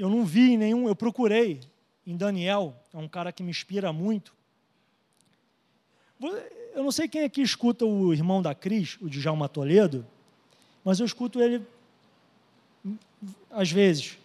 [0.00, 1.60] Eu não vi nenhum, eu procurei
[2.06, 4.32] em Daniel, é um cara que me inspira muito.
[6.74, 10.06] Eu não sei quem aqui escuta o irmão da Cris, o Djalma Toledo,
[10.82, 11.62] mas eu escuto ele
[13.50, 14.16] às vezes.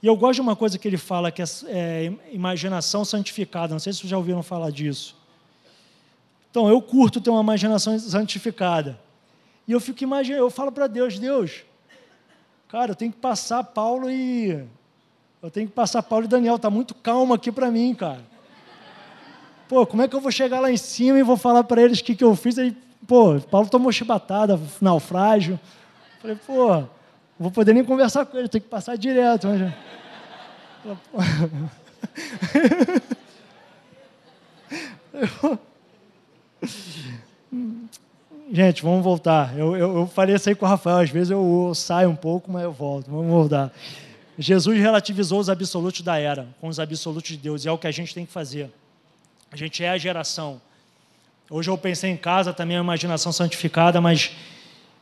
[0.00, 3.72] E eu gosto de uma coisa que ele fala, que é, é imaginação santificada.
[3.72, 5.16] Não sei se vocês já ouviram falar disso.
[6.52, 8.96] Então, eu curto ter uma imaginação santificada.
[9.66, 11.64] E eu fico imaginando, eu falo para Deus, Deus,
[12.68, 14.64] cara, eu tenho que passar Paulo e.
[15.42, 18.20] Eu tenho que passar Paulo e Daniel, tá muito calmo aqui para mim, cara.
[19.68, 22.00] Pô, como é que eu vou chegar lá em cima e vou falar para eles
[22.00, 22.58] o que, que eu fiz?
[22.58, 25.58] Aí, pô, Paulo tomou chibatada, naufrágio.
[26.20, 26.88] Falei, pô, não
[27.38, 29.48] vou poder nem conversar com ele, tenho que passar direto.
[29.48, 29.74] Mas...
[38.52, 39.58] Gente, vamos voltar.
[39.58, 42.16] Eu, eu, eu falei isso aí com o Rafael, às vezes eu, eu, saio um
[42.16, 43.10] pouco, mas eu volto.
[43.10, 43.72] Vamos voltar.
[44.38, 47.86] Jesus relativizou os absolutos da era com os absolutos de Deus, e é o que
[47.86, 48.70] a gente tem que fazer.
[49.50, 50.60] A gente é a geração.
[51.48, 54.32] Hoje eu pensei em casa também, a imaginação santificada, mas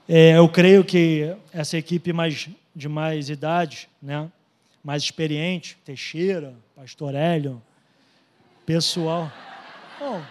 [0.08, 4.30] é, eu creio que essa equipe mais, de mais idade, né,
[4.82, 7.60] mais experiente, Teixeira, Pastor Hélio,
[8.66, 9.32] pessoal.
[9.98, 10.22] Bom,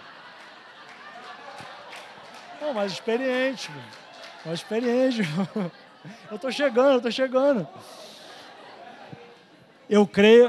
[2.72, 3.70] mais experiente,
[4.44, 5.22] mais experiente.
[6.30, 7.66] Eu estou chegando, eu estou chegando.
[9.88, 10.48] Eu creio.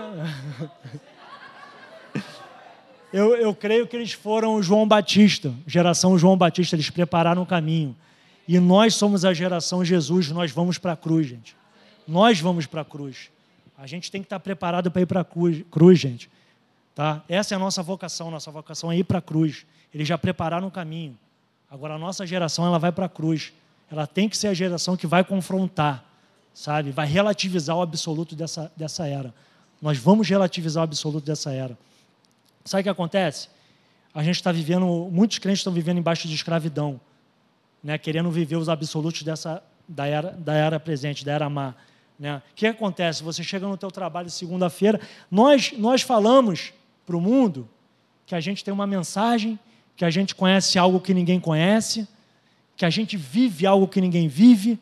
[3.12, 7.45] Eu, eu creio que eles foram o João Batista, geração João Batista, eles prepararam o
[7.45, 7.95] caminho.
[8.48, 11.56] E nós somos a geração Jesus, nós vamos para a cruz, gente.
[12.06, 13.30] Nós vamos para a cruz.
[13.78, 16.30] A gente tem que estar preparado para ir para a cruz, cruz, gente.
[16.93, 17.24] Tá?
[17.28, 19.65] Essa é a nossa vocação, nossa vocação é ir para a cruz.
[19.93, 21.17] Eles já prepararam o caminho.
[21.69, 23.54] Agora a nossa geração ela vai para a cruz.
[23.89, 26.04] Ela tem que ser a geração que vai confrontar,
[26.56, 26.89] sabe?
[26.91, 29.36] Vai relativizar o absoluto dessa, dessa era.
[29.82, 31.78] Nós vamos relativizar o absoluto dessa era.
[32.63, 33.50] Sabe o que acontece?
[34.13, 37.00] A gente está vivendo, muitos crentes estão vivendo embaixo de escravidão,
[37.84, 37.98] né?
[37.98, 41.76] querendo viver os absolutos dessa, da, era, da era presente, da era má.
[42.18, 42.38] Né?
[42.38, 43.22] O que acontece?
[43.22, 46.72] Você chega no teu trabalho segunda-feira, nós, nós falamos
[47.06, 47.68] para o mundo
[48.26, 49.60] que a gente tem uma mensagem,
[49.98, 52.08] que a gente conhece algo que ninguém conhece,
[52.78, 54.80] que a gente vive algo que ninguém vive,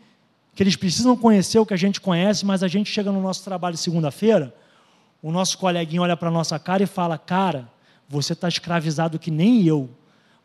[0.55, 3.43] que eles precisam conhecer o que a gente conhece, mas a gente chega no nosso
[3.43, 4.53] trabalho segunda-feira,
[5.21, 7.69] o nosso coleguinha olha para a nossa cara e fala: Cara,
[8.07, 9.89] você está escravizado que nem eu.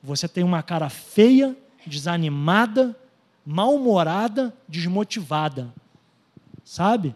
[0.02, 2.96] Você tem uma cara feia, desanimada,
[3.44, 5.72] mal-humorada, desmotivada.
[6.64, 7.14] Sabe?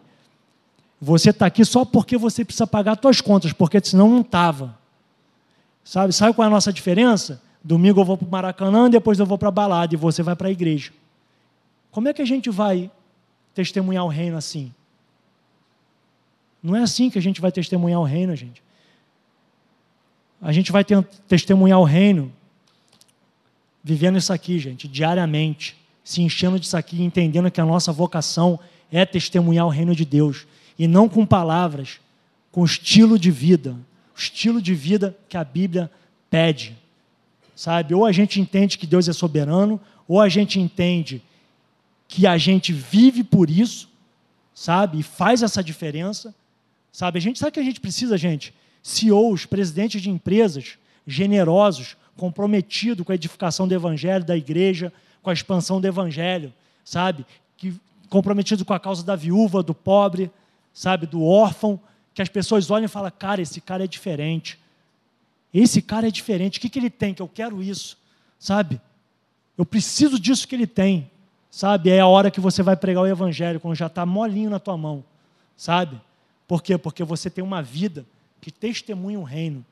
[0.99, 4.77] Você está aqui só porque você precisa pagar suas contas, porque senão não estava.
[5.83, 6.13] Sabe?
[6.13, 7.41] Sabe qual é a nossa diferença?
[7.63, 10.35] Domingo eu vou para o Maracanã, depois eu vou para a balada e você vai
[10.35, 10.91] para a igreja.
[11.93, 12.91] Como é que a gente vai
[13.53, 14.73] testemunhar o reino assim?
[16.61, 18.61] Não é assim que a gente vai testemunhar o reino, gente.
[20.41, 20.83] A gente vai
[21.25, 22.33] testemunhar o reino
[23.81, 28.59] vivendo isso aqui, gente, diariamente, se enchendo disso aqui, entendendo que a nossa vocação
[28.91, 30.45] é testemunhar o reino de Deus
[30.77, 32.01] e não com palavras,
[32.51, 33.77] com estilo de vida,
[34.13, 35.89] o estilo de vida que a Bíblia
[36.29, 36.75] pede
[37.55, 37.93] sabe?
[37.93, 41.21] Ou a gente entende que Deus é soberano, ou a gente entende
[42.13, 43.89] que a gente vive por isso,
[44.53, 44.99] sabe?
[44.99, 46.33] E faz essa diferença,
[46.91, 47.17] sabe?
[47.17, 53.11] A gente sabe que a gente precisa, gente, CEOs, presidentes de empresas generosos, comprometidos com
[53.11, 56.53] a edificação do evangelho da igreja, com a expansão do evangelho,
[56.85, 57.25] sabe?
[57.57, 57.73] Que
[58.11, 60.29] comprometido com a causa da viúva, do pobre,
[60.71, 61.81] sabe, do órfão,
[62.13, 64.59] que as pessoas olham e falam: "Cara, esse cara é diferente.
[65.51, 67.11] Esse cara é diferente, o que, que ele tem?
[67.11, 67.97] Que eu quero isso,
[68.37, 68.79] sabe?
[69.57, 71.09] Eu preciso disso que ele tem,
[71.53, 71.91] sabe?
[71.91, 74.75] É a hora que você vai pregar o evangelho, quando já está molinho na tua
[74.75, 75.03] mão,
[75.55, 76.01] sabe?
[76.47, 76.79] Por quê?
[76.79, 78.07] Porque você tem uma vida
[78.41, 79.63] que testemunha o reino.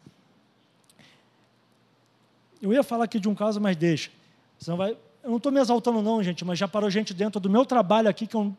[2.62, 4.12] Eu ia falar aqui de um caso, mas deixa.
[4.60, 4.92] Senão vai...
[5.24, 8.08] Eu não estou me exaltando, não, gente, mas já parou gente dentro do meu trabalho
[8.08, 8.56] aqui que eu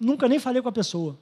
[0.00, 1.16] nunca nem falei com a pessoa.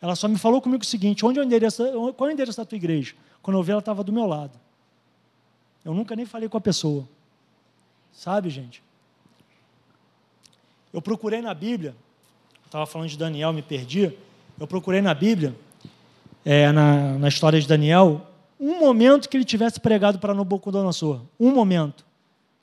[0.00, 2.56] Ela só me falou comigo o seguinte: onde é o endereço, qual é o endereço
[2.56, 3.14] da tua igreja?
[3.42, 4.58] Quando eu vi, ela estava do meu lado.
[5.84, 7.06] Eu nunca nem falei com a pessoa.
[8.10, 8.82] Sabe, gente?
[10.92, 11.94] Eu procurei na Bíblia,
[12.66, 14.12] estava falando de Daniel, me perdi.
[14.58, 15.54] Eu procurei na Bíblia,
[16.44, 18.26] é, na, na história de Daniel,
[18.58, 21.20] um momento que ele tivesse pregado para Nabucodonosor.
[21.38, 22.04] Um momento.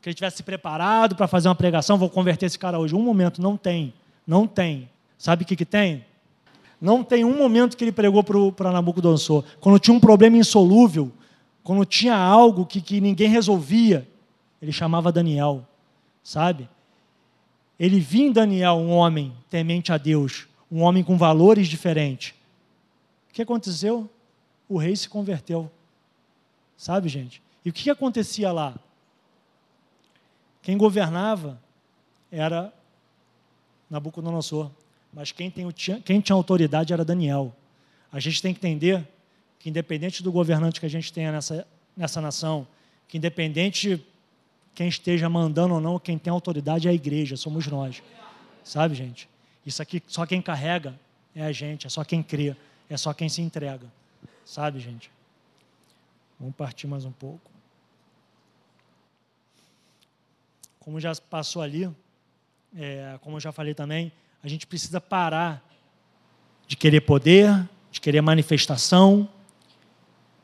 [0.02, 2.94] Que ele tivesse se preparado para fazer uma pregação, vou converter esse cara hoje.
[2.94, 3.94] Um momento, não tem.
[4.26, 4.90] Não tem.
[5.18, 6.06] Sabe o que, que tem?
[6.80, 9.44] Não tem um momento que ele pregou para Nabucodonosor.
[9.60, 11.12] Quando tinha um problema insolúvel,
[11.63, 14.08] quando tinha algo que, que ninguém resolvia,
[14.62, 15.66] ele chamava Daniel,
[16.24, 16.70] sabe?
[17.80, 22.34] Ele via em Daniel um homem temente a Deus, um homem com valores diferentes.
[23.30, 24.10] O que aconteceu?
[24.68, 25.72] O rei se converteu.
[26.76, 27.42] Sabe, gente?
[27.63, 28.76] E o que acontecia lá?
[30.62, 31.62] Quem governava
[32.32, 32.74] era
[33.90, 34.72] Nabucodonosor
[35.18, 35.68] mas quem, tem,
[36.06, 37.52] quem tinha autoridade era Daniel.
[38.12, 39.08] A gente tem que entender
[39.58, 42.68] que, independente do governante que a gente tenha nessa, nessa nação,
[43.08, 44.06] que independente
[44.78, 48.04] quem esteja mandando ou não, quem tem autoridade é a igreja, somos nós.
[48.63, 49.28] Sabe, gente?
[49.66, 50.94] Isso aqui, só quem carrega
[51.34, 52.56] é a gente, é só quem crê,
[52.88, 53.92] é só quem se entrega.
[54.46, 55.10] Sabe, gente?
[56.40, 57.50] Vamos partir mais um pouco.
[60.80, 61.90] Como já passou ali,
[62.78, 64.12] é, como eu já falei também,
[64.44, 65.68] a gente precisa parar
[66.68, 69.28] de querer poder, de querer manifestação,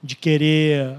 [0.01, 0.97] de querer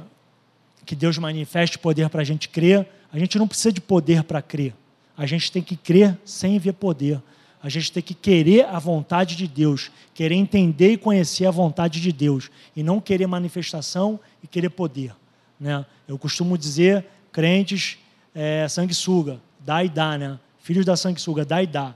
[0.86, 2.88] que Deus manifeste poder para a gente crer.
[3.14, 4.74] A gente não precisa de poder para crer.
[5.16, 7.22] A gente tem que crer sem ver poder.
[7.62, 12.00] A gente tem que querer a vontade de Deus, querer entender e conhecer a vontade
[12.00, 15.14] de Deus, e não querer manifestação e querer poder.
[15.58, 15.86] Né?
[16.06, 17.96] Eu costumo dizer, crentes,
[18.34, 20.38] é, sanguessuga, dá e dá, né?
[20.58, 21.94] Filhos da sanguessuga, dá e dá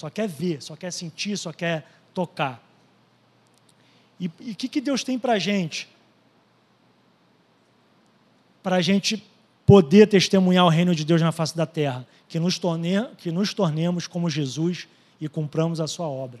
[0.00, 2.66] só quer ver, só quer sentir, só quer tocar.
[4.18, 5.88] E o que, que Deus tem para a gente?
[8.62, 9.22] Para a gente
[9.70, 13.54] poder testemunhar o reino de Deus na face da terra, que nos, torne, que nos
[13.54, 14.88] tornemos como Jesus
[15.20, 16.40] e cumpramos a sua obra.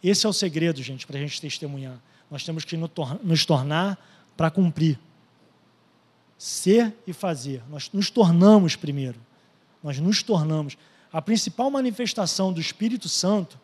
[0.00, 2.00] Esse é o segredo, gente, para a gente testemunhar.
[2.30, 3.98] Nós temos que nos tornar
[4.36, 4.96] para cumprir.
[6.38, 7.64] Ser e fazer.
[7.68, 9.18] Nós nos tornamos primeiro.
[9.82, 10.78] Nós nos tornamos
[11.12, 13.58] a principal manifestação do Espírito Santo,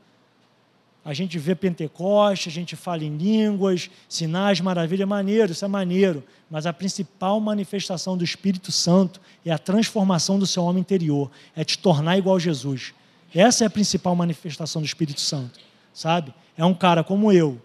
[1.06, 5.68] a gente vê Pentecoste, a gente fala em línguas, sinais, maravilha, é maneiro, isso é
[5.68, 6.20] maneiro.
[6.50, 11.62] Mas a principal manifestação do Espírito Santo é a transformação do seu homem interior, é
[11.62, 12.92] te tornar igual a Jesus.
[13.32, 15.60] Essa é a principal manifestação do Espírito Santo,
[15.94, 16.34] sabe?
[16.58, 17.62] É um cara como eu.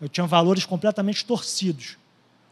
[0.00, 1.96] Eu tinha valores completamente torcidos.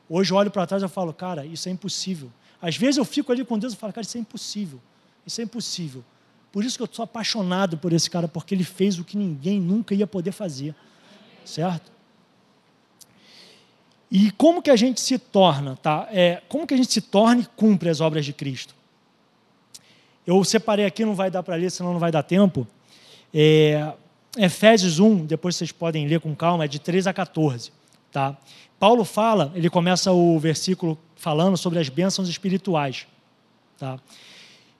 [0.08, 2.30] Hoje eu olho para trás e falo, cara, isso é impossível.
[2.60, 4.80] Às vezes eu fico ali com Deus e falo, cara, isso é impossível.
[5.26, 6.04] Isso é impossível.
[6.52, 9.58] Por isso que eu sou apaixonado por esse cara, porque ele fez o que ninguém
[9.58, 10.74] nunca ia poder fazer.
[11.44, 11.90] Certo?
[14.10, 16.06] E como que a gente se torna, tá?
[16.12, 18.74] É, como que a gente se torna e cumpre as obras de Cristo?
[20.26, 22.66] Eu separei aqui, não vai dar para ler, senão não vai dar tempo.
[23.32, 23.94] É,
[24.36, 27.72] Efésios 1, depois vocês podem ler com calma, é de 3 a 14.
[28.10, 28.36] Tá?
[28.78, 33.06] Paulo fala, ele começa o versículo falando sobre as bênçãos espirituais.
[33.78, 33.98] Tá?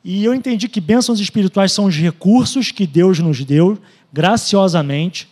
[0.04, 3.80] E eu entendi que bênçãos espirituais são os recursos que Deus nos deu
[4.12, 5.28] graciosamente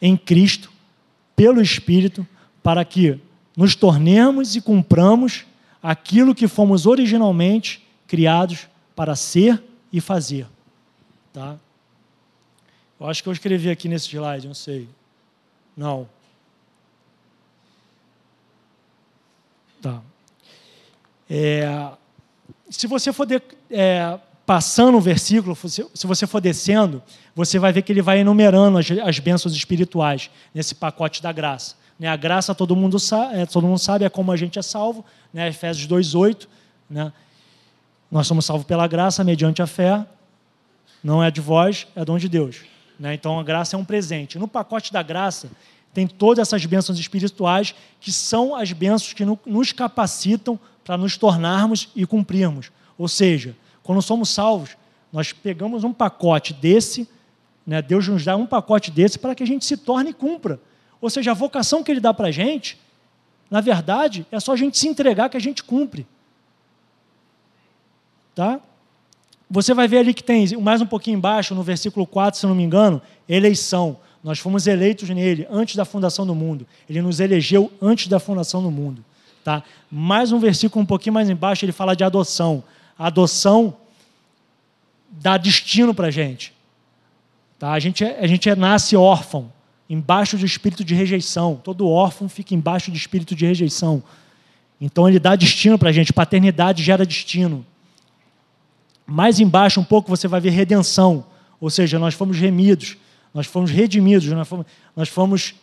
[0.00, 0.70] em Cristo,
[1.34, 2.26] pelo Espírito,
[2.62, 3.18] para que
[3.56, 5.44] nos tornemos e cumpramos
[5.82, 10.46] aquilo que fomos originalmente criados para ser e fazer.
[11.32, 11.58] Tá?
[12.98, 14.88] Eu acho que eu escrevi aqui nesse slide, não sei.
[15.76, 16.08] Não.
[19.82, 20.00] Tá.
[21.28, 21.90] É,
[22.74, 27.02] se você for de, é, passando o versículo, se você for descendo,
[27.34, 31.76] você vai ver que ele vai enumerando as, as bênçãos espirituais nesse pacote da graça.
[31.98, 32.08] Né?
[32.08, 35.04] A graça todo mundo, sabe, é, todo mundo sabe, é como a gente é salvo,
[35.32, 35.48] né?
[35.48, 36.48] Efésios 2,8.
[36.90, 37.12] Né?
[38.10, 40.04] Nós somos salvos pela graça, mediante a fé.
[41.02, 42.62] Não é de vós, é dom de Deus.
[42.98, 43.14] Né?
[43.14, 44.38] Então a graça é um presente.
[44.38, 45.50] No pacote da graça
[45.92, 51.88] tem todas essas bênçãos espirituais, que são as bênçãos que nos capacitam para nos tornarmos
[51.96, 52.70] e cumprirmos.
[52.98, 54.76] Ou seja, quando somos salvos,
[55.12, 57.08] nós pegamos um pacote desse,
[57.66, 60.60] né, Deus nos dá um pacote desse para que a gente se torne e cumpra.
[61.00, 62.78] Ou seja, a vocação que Ele dá para a gente,
[63.50, 66.06] na verdade, é só a gente se entregar que a gente cumpre.
[68.34, 68.60] Tá?
[69.48, 72.54] Você vai ver ali que tem, mais um pouquinho embaixo, no versículo 4, se não
[72.54, 73.98] me engano, eleição.
[74.22, 76.66] Nós fomos eleitos nele antes da fundação do mundo.
[76.88, 79.04] Ele nos elegeu antes da fundação do mundo.
[79.44, 79.62] Tá?
[79.90, 82.64] Mais um versículo um pouquinho mais embaixo, ele fala de adoção.
[82.98, 83.76] A adoção
[85.10, 86.54] dá destino para a gente.
[87.58, 87.72] Tá?
[87.72, 89.52] A, gente é, a gente é, nasce órfão,
[89.88, 91.60] embaixo do espírito de rejeição.
[91.62, 94.02] Todo órfão fica embaixo do espírito de rejeição.
[94.80, 96.10] Então ele dá destino para a gente.
[96.10, 97.66] Paternidade gera destino.
[99.06, 101.26] Mais embaixo um pouco você vai ver redenção.
[101.60, 102.96] Ou seja, nós fomos remidos,
[103.34, 105.54] nós fomos redimidos, nós fomos, nós fomos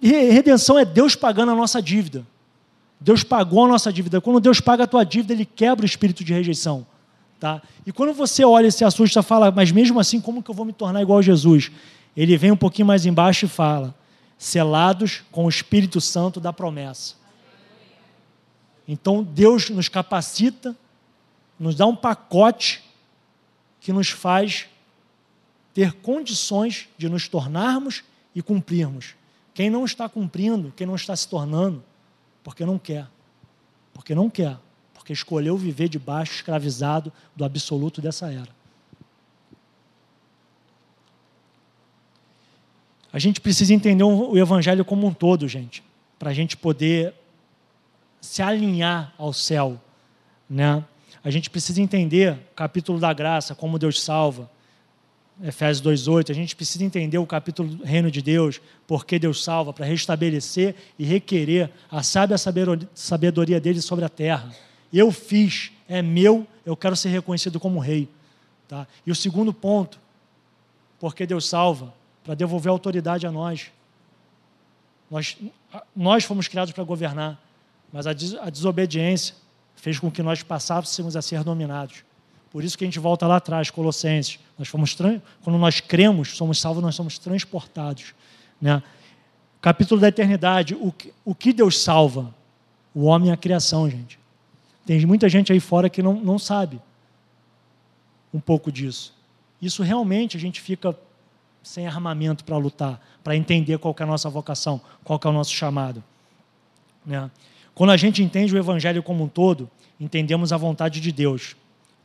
[0.00, 2.26] Redenção é Deus pagando a nossa dívida.
[3.00, 4.20] Deus pagou a nossa dívida.
[4.20, 6.86] Quando Deus paga a tua dívida, Ele quebra o espírito de rejeição.
[7.38, 7.62] Tá?
[7.84, 10.72] E quando você olha esse assusta, fala, mas mesmo assim, como que eu vou me
[10.72, 11.70] tornar igual a Jesus?
[12.16, 13.94] Ele vem um pouquinho mais embaixo e fala,
[14.38, 17.14] selados com o Espírito Santo da promessa.
[18.88, 20.74] Então Deus nos capacita,
[21.58, 22.82] nos dá um pacote
[23.80, 24.66] que nos faz
[25.74, 28.02] ter condições de nos tornarmos
[28.34, 29.14] e cumprirmos.
[29.56, 31.82] Quem não está cumprindo, quem não está se tornando,
[32.44, 33.08] porque não quer.
[33.94, 34.58] Porque não quer.
[34.92, 38.50] Porque escolheu viver debaixo, escravizado do absoluto dessa era.
[43.10, 45.82] A gente precisa entender o Evangelho como um todo, gente,
[46.18, 47.14] para a gente poder
[48.20, 49.80] se alinhar ao céu.
[50.50, 50.84] Né?
[51.24, 54.50] A gente precisa entender o capítulo da graça, como Deus salva,
[55.42, 59.72] Efésios 2:8, a gente precisa entender o capítulo do reino de Deus, porque Deus salva,
[59.72, 62.36] para restabelecer e requerer a sábia
[62.94, 64.50] sabedoria dele sobre a terra.
[64.92, 68.08] Eu fiz, é meu, eu quero ser reconhecido como rei.
[68.66, 68.86] Tá?
[69.06, 70.00] E o segundo ponto,
[70.98, 71.92] porque Deus salva,
[72.24, 73.70] para devolver autoridade a nós.
[75.10, 75.36] Nós,
[75.94, 77.40] nós fomos criados para governar,
[77.92, 79.34] mas a, des, a desobediência
[79.76, 82.05] fez com que nós passássemos a ser dominados.
[82.56, 84.38] Por isso que a gente volta lá atrás, Colossenses.
[84.58, 84.96] Nós fomos
[85.44, 88.14] quando nós cremos, somos salvos, nós somos transportados.
[88.58, 88.82] Né?
[89.60, 92.34] Capítulo da eternidade, o que, o que Deus salva?
[92.94, 94.18] O homem e a criação, gente.
[94.86, 96.80] Tem muita gente aí fora que não, não sabe
[98.32, 99.12] um pouco disso.
[99.60, 100.98] Isso realmente a gente fica
[101.62, 105.52] sem armamento para lutar, para entender qual é a nossa vocação, qual é o nosso
[105.52, 106.02] chamado.
[107.04, 107.30] Né?
[107.74, 109.70] Quando a gente entende o Evangelho como um todo,
[110.00, 111.54] entendemos a vontade de Deus.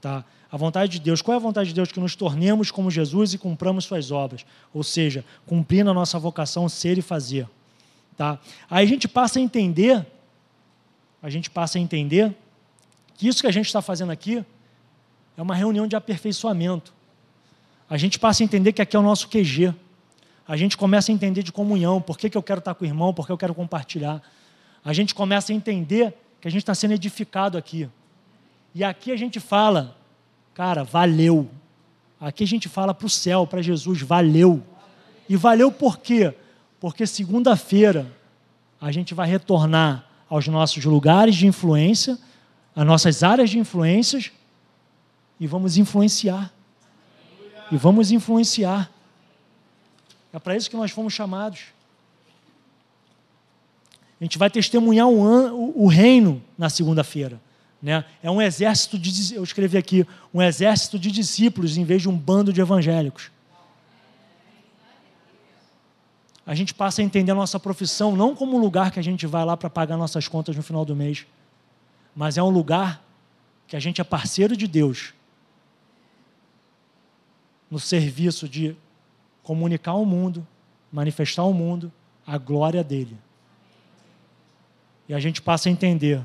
[0.01, 0.25] Tá?
[0.51, 1.21] A vontade de Deus.
[1.21, 1.91] Qual é a vontade de Deus?
[1.91, 4.45] Que nos tornemos como Jesus e cumpramos suas obras.
[4.73, 7.47] Ou seja, cumprindo a nossa vocação, ser e fazer.
[8.17, 8.37] Tá?
[8.69, 10.05] Aí a gente passa a entender,
[11.23, 12.35] a gente passa a entender
[13.15, 14.43] que isso que a gente está fazendo aqui
[15.37, 16.93] é uma reunião de aperfeiçoamento.
[17.89, 19.73] A gente passa a entender que aqui é o nosso QG.
[20.45, 22.87] A gente começa a entender de comunhão, por que, que eu quero estar com o
[22.87, 24.21] irmão, por que eu quero compartilhar.
[24.83, 27.87] A gente começa a entender que a gente está sendo edificado aqui.
[28.75, 29.95] E aqui a gente fala,
[30.53, 31.49] cara, valeu.
[32.19, 34.63] Aqui a gente fala para o céu, para Jesus, valeu.
[35.27, 36.33] E valeu por quê?
[36.79, 38.11] Porque segunda-feira
[38.79, 42.17] a gente vai retornar aos nossos lugares de influência,
[42.75, 44.31] às nossas áreas de influências,
[45.39, 46.53] e vamos influenciar.
[47.71, 48.91] E vamos influenciar.
[50.33, 51.65] É para isso que nós fomos chamados.
[54.19, 57.41] A gente vai testemunhar o, reino na segunda-feira.
[57.81, 58.05] Né?
[58.21, 62.15] É um exército de, eu escrevi aqui, um exército de discípulos em vez de um
[62.15, 63.31] bando de evangélicos.
[66.45, 69.25] A gente passa a entender a nossa profissão não como um lugar que a gente
[69.25, 71.25] vai lá para pagar nossas contas no final do mês,
[72.15, 73.03] mas é um lugar
[73.67, 75.13] que a gente é parceiro de Deus
[77.69, 78.75] no serviço de
[79.43, 80.45] comunicar ao mundo,
[80.91, 81.91] manifestar ao mundo
[82.27, 83.17] a glória dele.
[85.07, 86.21] E a gente passa a entender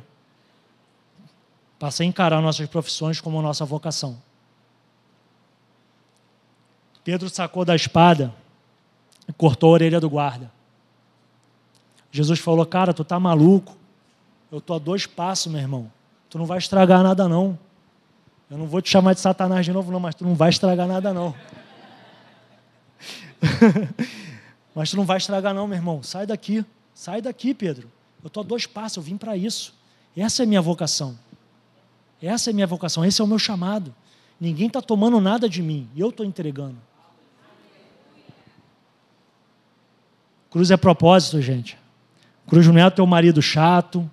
[1.78, 4.16] Passa a encarar nossas profissões como nossa vocação.
[7.04, 8.34] Pedro sacou da espada
[9.28, 10.50] e cortou a orelha do guarda.
[12.10, 13.76] Jesus falou: Cara, tu tá maluco?
[14.50, 15.92] Eu tô a dois passos, meu irmão.
[16.30, 17.58] Tu não vai estragar nada, não.
[18.50, 20.86] Eu não vou te chamar de Satanás de novo, não, mas tu não vai estragar
[20.86, 21.34] nada, não.
[24.74, 26.02] mas tu não vai estragar, não, meu irmão.
[26.02, 26.64] Sai daqui.
[26.94, 27.90] Sai daqui, Pedro.
[28.22, 29.74] Eu tô a dois passos, eu vim para isso.
[30.16, 31.18] Essa é a minha vocação.
[32.20, 33.94] Essa é a minha vocação, esse é o meu chamado.
[34.40, 36.76] Ninguém está tomando nada de mim, eu estou entregando.
[40.50, 41.76] Cruz é propósito, gente.
[42.46, 44.08] Cruz não é teu marido chato.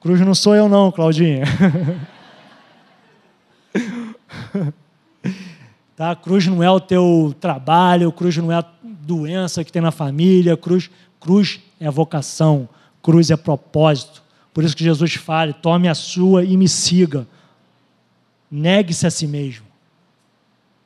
[0.00, 1.44] Cruz não sou eu, não, Claudinha.
[5.96, 6.14] tá?
[6.14, 10.56] Cruz não é o teu trabalho, cruz não é a doença que tem na família,
[10.56, 12.68] cruz, cruz é vocação,
[13.02, 14.22] cruz é propósito.
[14.58, 17.28] Por isso que Jesus fala: tome a sua e me siga.
[18.50, 19.64] Negue-se a si mesmo.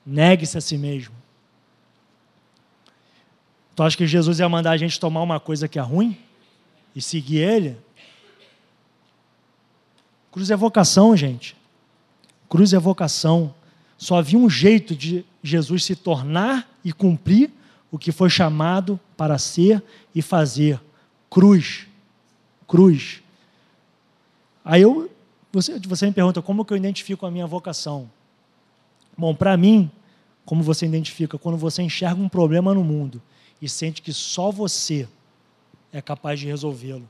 [0.05, 1.15] Negue-se a si mesmo.
[3.75, 6.19] Tu acha que Jesus ia mandar a gente tomar uma coisa que é ruim
[6.95, 7.79] e seguir Ele?
[10.31, 11.57] Cruz é vocação, gente.
[12.51, 13.55] Cruz é vocação.
[13.97, 17.51] Só havia um jeito de Jesus se tornar e cumprir
[17.91, 19.83] o que foi chamado para ser
[20.15, 20.79] e fazer.
[21.31, 21.87] Cruz.
[22.69, 23.22] Cruz.
[24.65, 25.11] Aí eu,
[25.53, 28.11] você, você me pergunta como que eu identifico a minha vocação.
[29.17, 29.91] Bom, para mim,
[30.45, 31.39] como você identifica?
[31.39, 33.21] Quando você enxerga um problema no mundo
[33.61, 35.09] e sente que só você
[35.93, 37.09] é capaz de resolvê-lo.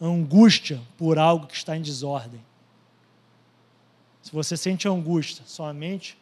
[0.00, 2.40] Angústia por algo que está em desordem.
[4.22, 6.18] Se você sente angústia somente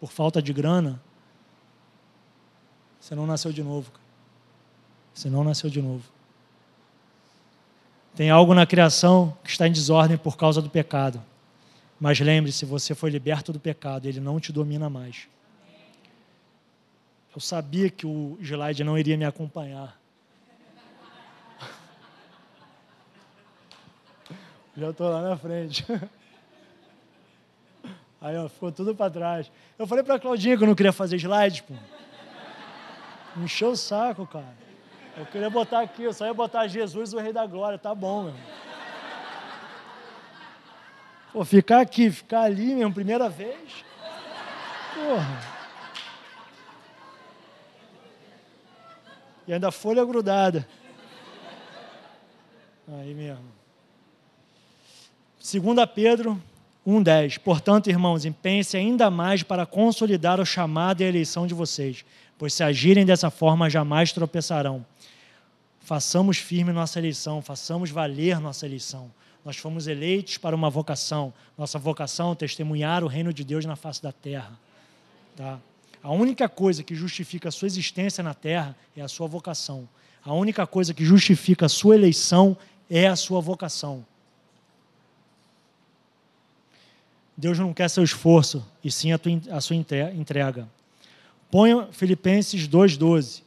[0.00, 1.00] por falta de grana,
[2.98, 3.92] você não nasceu de novo.
[5.12, 6.13] Você não nasceu de novo.
[8.16, 11.20] Tem algo na criação que está em desordem por causa do pecado.
[11.98, 15.26] Mas lembre-se, você foi liberto do pecado, ele não te domina mais.
[17.34, 19.98] Eu sabia que o slide não iria me acompanhar.
[24.76, 25.84] Já estou lá na frente.
[28.20, 29.50] Aí, ó, ficou tudo para trás.
[29.76, 31.74] Eu falei para a Claudinha que eu não queria fazer slide, pô.
[33.34, 34.63] Me encheu o saco, cara.
[35.16, 38.24] Eu queria botar aqui, eu só ia botar Jesus, o Rei da Glória, tá bom,
[38.24, 38.34] meu.
[41.32, 43.84] Pô, ficar aqui, ficar ali mesmo, primeira vez.
[44.94, 45.54] Porra.
[49.46, 50.66] E ainda folha grudada.
[52.88, 53.44] Aí mesmo.
[55.38, 56.40] Segunda Pedro
[56.86, 57.38] 1,10.
[57.38, 62.04] Portanto, irmãos, empenhe-se ainda mais para consolidar o chamado e a eleição de vocês,
[62.44, 64.84] pois se agirem dessa forma jamais tropeçarão.
[65.80, 69.10] Façamos firme nossa eleição, façamos valer nossa eleição.
[69.42, 71.32] Nós fomos eleitos para uma vocação.
[71.56, 74.60] Nossa vocação é testemunhar o reino de Deus na face da terra.
[75.34, 75.58] Tá?
[76.02, 79.88] A única coisa que justifica a sua existência na terra é a sua vocação.
[80.22, 82.54] A única coisa que justifica a sua eleição
[82.90, 84.04] é a sua vocação.
[87.34, 90.68] Deus não quer seu esforço, e sim a, tua, a sua entrega.
[91.54, 93.42] Ponha Filipenses 2,12.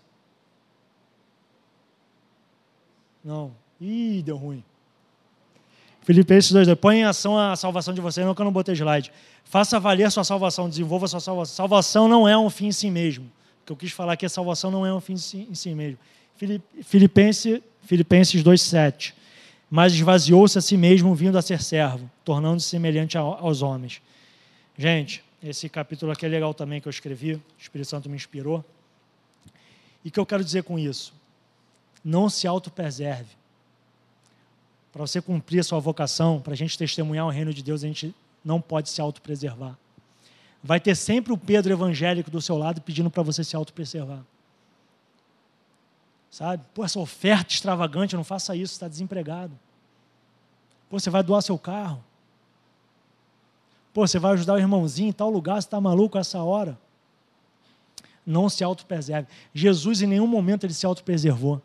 [3.21, 3.51] Não.
[3.81, 4.63] Ih, deu ruim.
[6.03, 9.11] Filipenses 2, põe em ação a salvação de vocês, não que eu não botei slide.
[9.43, 11.53] Faça valer sua salvação, desenvolva sua salvação.
[11.53, 13.25] Salvação não é um fim em si mesmo.
[13.25, 15.99] O que eu quis falar aqui é salvação não é um fim em si mesmo.
[16.83, 19.13] Filipenses, Filipenses 2, 7.
[19.69, 24.01] Mas esvaziou-se a si mesmo, vindo a ser servo, tornando-se semelhante aos homens.
[24.77, 28.65] Gente, esse capítulo aqui é legal também que eu escrevi, o Espírito Santo me inspirou.
[30.03, 31.13] E o que eu quero dizer com isso?
[32.03, 33.35] Não se autopreserve.
[34.91, 37.87] Para você cumprir a sua vocação, para a gente testemunhar o reino de Deus, a
[37.87, 39.77] gente não pode se autopreservar.
[40.63, 44.23] Vai ter sempre o Pedro evangélico do seu lado pedindo para você se autopreservar.
[46.31, 46.63] Sabe?
[46.73, 49.57] Pô, essa oferta extravagante, não faça isso, está desempregado.
[50.89, 52.03] Pô, você vai doar seu carro.
[53.97, 56.77] Pô, você vai ajudar o irmãozinho em tal lugar, você está maluco essa hora.
[58.23, 59.27] Não se autopreserve.
[59.51, 61.59] Jesus, em nenhum momento, ele se autopreservou.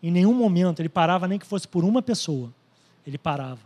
[0.00, 2.54] Em nenhum momento ele parava, nem que fosse por uma pessoa.
[3.04, 3.58] Ele parava.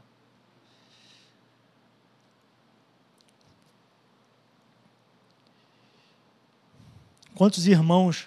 [7.35, 8.27] Quantos irmãos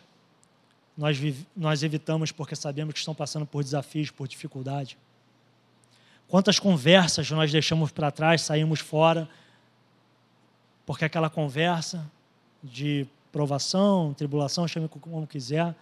[0.95, 1.17] nós,
[1.57, 4.95] nós evitamos porque sabemos que estão passando por desafios, por dificuldade?
[6.27, 9.27] Quantas conversas nós deixamos para trás, saímos fora,
[10.85, 12.09] porque aquela conversa
[12.63, 15.75] de provação, tribulação, chame como quiser,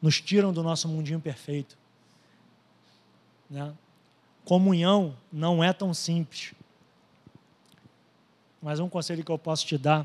[0.00, 1.78] nos tiram do nosso mundinho perfeito.
[3.48, 3.72] Né?
[4.44, 6.52] Comunhão não é tão simples.
[8.60, 10.04] Mas um conselho que eu posso te dar,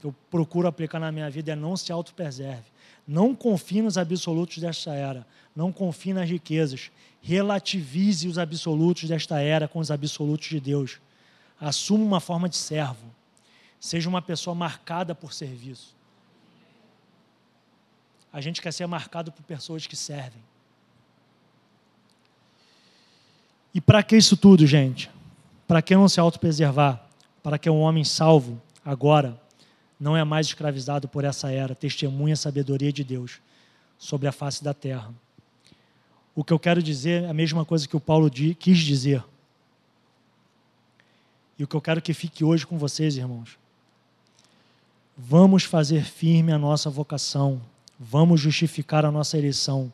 [0.00, 2.64] que eu procuro aplicar na minha vida, é não se autopreserve.
[3.06, 5.26] Não confie nos absolutos desta era.
[5.54, 6.90] Não confie nas riquezas.
[7.22, 11.00] Relativize os absolutos desta era com os absolutos de Deus.
[11.64, 13.06] Assuma uma forma de servo.
[13.80, 15.94] Seja uma pessoa marcada por serviço.
[18.30, 20.42] A gente quer ser marcado por pessoas que servem.
[23.72, 25.10] E para que isso tudo, gente?
[25.66, 27.08] Para que não se autopreservar?
[27.42, 29.40] Para que um homem salvo, agora,
[29.98, 33.40] não é mais escravizado por essa era, testemunha a sabedoria de Deus
[33.96, 35.12] sobre a face da terra.
[36.34, 39.24] O que eu quero dizer é a mesma coisa que o Paulo quis dizer.
[41.58, 43.58] E o que eu quero que fique hoje com vocês, irmãos.
[45.16, 47.60] Vamos fazer firme a nossa vocação
[47.98, 49.92] vamos justificar a nossa eleição,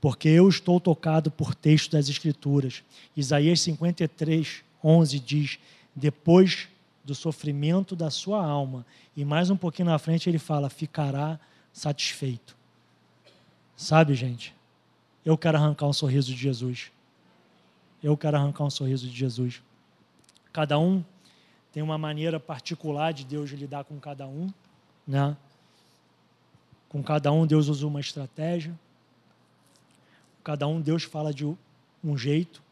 [0.00, 2.82] porque eu estou tocado por texto das Escrituras.
[3.16, 5.58] Isaías 53, 11 diz:
[5.94, 6.68] Depois
[7.04, 8.84] do sofrimento da sua alma,
[9.16, 11.38] e mais um pouquinho na frente ele fala: ficará
[11.72, 12.56] satisfeito.
[13.76, 14.54] Sabe, gente?
[15.24, 16.90] Eu quero arrancar um sorriso de Jesus.
[18.02, 19.62] Eu quero arrancar um sorriso de Jesus.
[20.52, 21.02] Cada um
[21.72, 24.52] tem uma maneira particular de Deus lidar com cada um,
[25.06, 25.36] né?
[26.88, 28.78] Com cada um, Deus usa uma estratégia.
[30.44, 31.46] Cada um, Deus fala de
[32.04, 32.62] um jeito,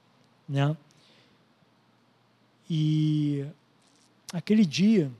[0.48, 0.76] né?
[2.68, 3.46] E
[4.32, 5.10] aquele dia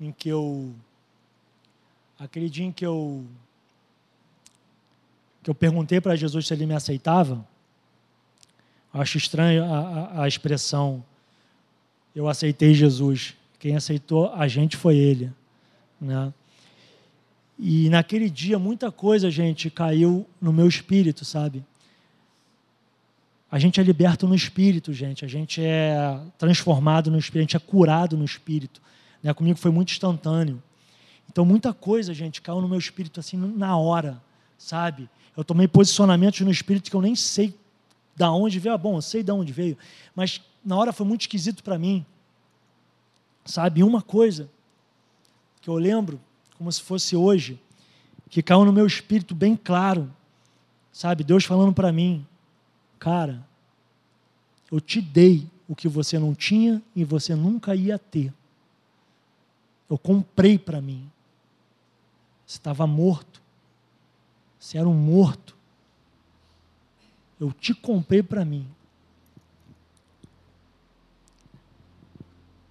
[0.00, 0.74] em que eu
[2.18, 3.26] aquele dia em que eu
[5.42, 7.46] que eu perguntei para Jesus se ele me aceitava,
[8.92, 11.04] acho estranho a, a, a, expressão
[12.14, 13.34] eu aceitei Jesus.
[13.58, 15.32] Quem aceitou a gente foi ele,
[16.00, 16.32] né?
[17.58, 21.62] E naquele dia muita coisa, gente, caiu no meu espírito, sabe?
[23.50, 25.24] A gente é liberto no espírito, gente.
[25.24, 28.80] A gente é transformado no espírito, a gente é curado no espírito.
[29.22, 29.34] Né?
[29.34, 30.62] Comigo foi muito instantâneo.
[31.30, 34.20] Então muita coisa, gente, caiu no meu espírito assim na hora,
[34.56, 35.08] sabe?
[35.36, 37.54] Eu tomei posicionamentos no espírito que eu nem sei
[38.20, 38.74] da onde veio.
[38.74, 39.78] Ah, bom, eu sei de onde veio,
[40.14, 42.04] mas na hora foi muito esquisito para mim.
[43.46, 43.82] Sabe?
[43.82, 44.50] Uma coisa
[45.62, 46.20] que eu lembro
[46.58, 47.58] como se fosse hoje,
[48.28, 50.12] que caiu no meu espírito bem claro,
[50.92, 51.24] sabe?
[51.24, 52.26] Deus falando para mim,
[52.98, 53.42] cara,
[54.70, 58.30] eu te dei o que você não tinha e você nunca ia ter.
[59.88, 61.10] Eu comprei para mim.
[62.46, 63.40] Você estava morto.
[64.58, 65.56] Você era um morto.
[67.40, 68.68] Eu te comprei para mim.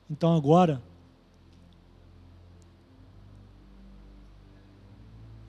[0.07, 0.80] Então agora,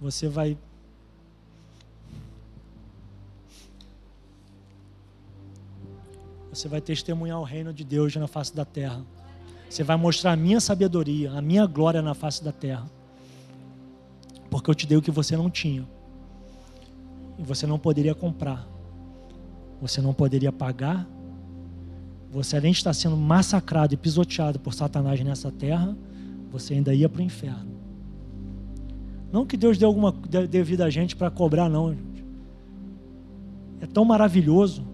[0.01, 0.57] você vai
[6.51, 9.05] você vai testemunhar o reino de Deus na face da terra.
[9.69, 12.91] Você vai mostrar a minha sabedoria, a minha glória na face da terra.
[14.51, 15.87] Porque eu te dei o que você não tinha.
[17.39, 18.67] E você não poderia comprar.
[19.81, 21.09] Você não poderia pagar.
[22.31, 25.97] Você além de estar sendo massacrado e pisoteado por Satanás nessa terra,
[26.51, 27.71] você ainda ia para o inferno.
[29.33, 31.97] Não que Deus dê alguma dê vida a gente para cobrar, não.
[33.81, 34.85] É tão maravilhoso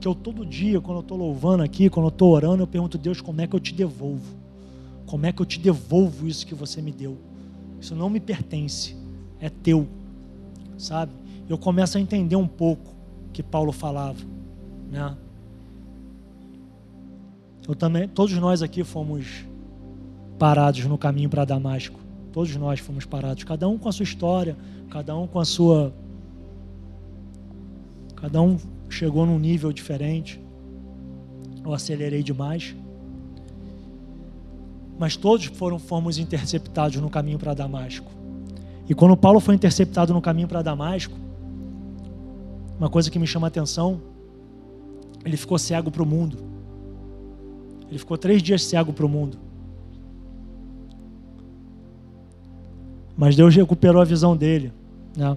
[0.00, 2.98] que eu todo dia, quando eu estou louvando aqui, quando eu estou orando, eu pergunto,
[2.98, 4.36] Deus, como é que eu te devolvo?
[5.06, 7.16] Como é que eu te devolvo isso que você me deu?
[7.80, 8.96] Isso não me pertence,
[9.40, 9.86] é teu,
[10.76, 11.12] sabe?
[11.48, 12.94] Eu começo a entender um pouco
[13.32, 14.18] que Paulo falava,
[14.94, 15.16] né?
[17.66, 19.44] Eu também, todos nós aqui fomos
[20.38, 24.56] parados no caminho para Damasco, Todos nós fomos parados, cada um com a sua história,
[24.90, 25.94] cada um com a sua.
[28.16, 28.58] Cada um
[28.90, 30.42] chegou num nível diferente.
[31.64, 32.74] Eu acelerei demais.
[34.98, 38.10] Mas todos foram fomos interceptados no caminho para Damasco.
[38.88, 41.14] E quando Paulo foi interceptado no caminho para Damasco,
[42.76, 44.00] uma coisa que me chama a atenção,
[45.24, 46.38] ele ficou cego para o mundo.
[47.88, 49.38] Ele ficou três dias cego para o mundo.
[53.16, 54.72] Mas Deus recuperou a visão dele,
[55.16, 55.36] né?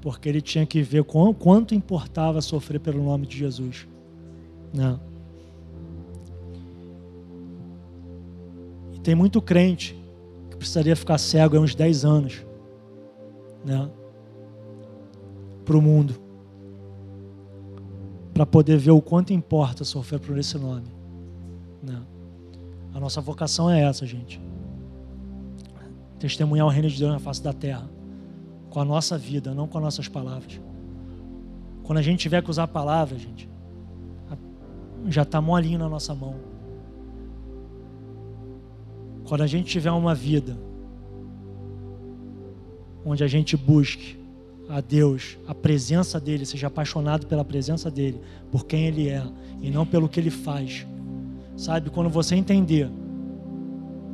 [0.00, 3.88] Porque ele tinha que ver quanto importava sofrer pelo nome de Jesus,
[4.72, 4.98] né?
[8.92, 9.98] E tem muito crente
[10.50, 12.44] que precisaria ficar cego há uns 10 anos,
[13.64, 13.88] né?
[15.64, 16.20] Para o mundo,
[18.42, 20.88] para poder ver o quanto importa sofrer por esse nome,
[21.80, 22.02] né?
[22.92, 24.40] A nossa vocação é essa, gente
[26.18, 27.88] testemunhar o reino de Deus na face da terra,
[28.70, 30.60] com a nossa vida, não com as nossas palavras.
[31.82, 33.48] Quando a gente tiver que usar palavras, gente,
[35.08, 36.36] já está molinho na nossa mão.
[39.24, 40.56] Quando a gente tiver uma vida
[43.04, 44.21] onde a gente busque
[44.72, 48.18] a Deus, a presença dele, seja apaixonado pela presença dele,
[48.50, 49.22] por quem ele é
[49.60, 50.86] e não pelo que ele faz.
[51.58, 52.90] Sabe, quando você entender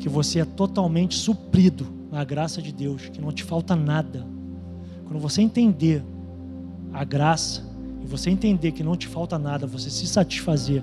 [0.01, 4.27] que você é totalmente suprido na graça de Deus, que não te falta nada.
[5.05, 6.03] Quando você entender
[6.93, 7.65] a graça
[8.03, 10.83] e você entender que não te falta nada, você se satisfazer,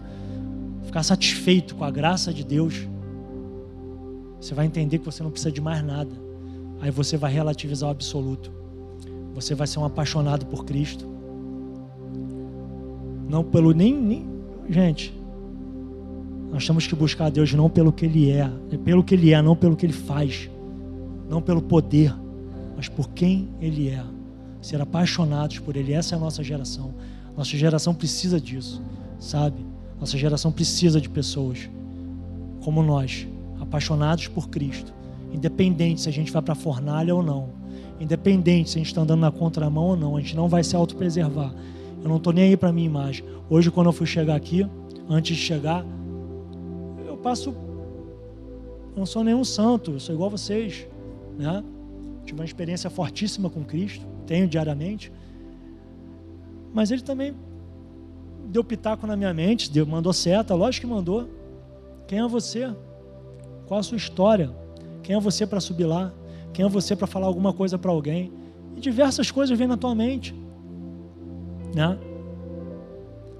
[0.85, 2.87] ficar satisfeito com a graça de Deus,
[4.39, 6.11] você vai entender que você não precisa de mais nada.
[6.79, 8.64] Aí você vai relativizar o absoluto.
[9.35, 11.07] Você vai ser um apaixonado por Cristo.
[13.29, 14.25] Não pelo nem, nem
[14.69, 15.13] gente,
[16.51, 18.49] nós temos que buscar a Deus não pelo que Ele é,
[18.83, 20.49] pelo que Ele é, não pelo que Ele faz
[21.29, 22.13] não pelo poder,
[22.75, 24.03] mas por quem Ele é.
[24.61, 25.93] Ser apaixonados por Ele.
[25.93, 26.93] Essa é a nossa geração.
[27.35, 28.81] Nossa geração precisa disso,
[29.19, 29.65] sabe?
[29.99, 31.69] Nossa geração precisa de pessoas
[32.63, 33.27] como nós,
[33.59, 34.93] apaixonados por Cristo,
[35.31, 37.49] independente se a gente vai para a fornalha ou não,
[37.99, 40.75] independente se a gente está andando na contramão ou não, a gente não vai se
[40.75, 41.53] autopreservar.
[42.01, 43.25] Eu não estou nem aí para minha imagem.
[43.49, 44.67] Hoje, quando eu fui chegar aqui,
[45.09, 45.85] antes de chegar,
[47.07, 47.49] eu passo.
[47.49, 50.87] Eu não sou nenhum santo, eu sou igual a vocês.
[51.37, 51.63] Né?
[52.25, 55.11] Tive uma experiência fortíssima com Cristo, tenho diariamente.
[56.73, 57.33] Mas ele também
[58.47, 61.27] deu pitaco na minha mente, deu, mandou seta, lógico que mandou.
[62.07, 62.73] Quem é você?
[63.67, 64.51] Qual a sua história?
[65.01, 66.13] Quem é você para subir lá?
[66.55, 68.31] Quem é você para falar alguma coisa para alguém?
[68.77, 70.33] E diversas coisas vêm na tua mente.
[71.73, 71.97] Né?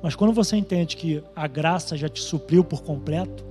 [0.03, 3.45] Mas quando você entende que a graça já te supriu por completo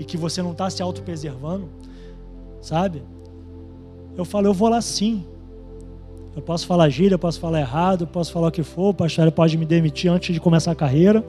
[0.00, 1.68] e que você não está se autopreservando,
[2.60, 3.04] sabe?
[4.16, 5.24] Eu falo, eu vou lá sim.
[6.34, 8.94] Eu posso falar gíria, eu posso falar errado, eu posso falar o que for, o
[8.94, 11.24] pastor pode me demitir antes de começar a carreira.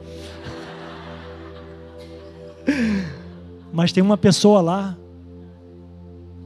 [3.72, 4.98] Mas tem uma pessoa lá.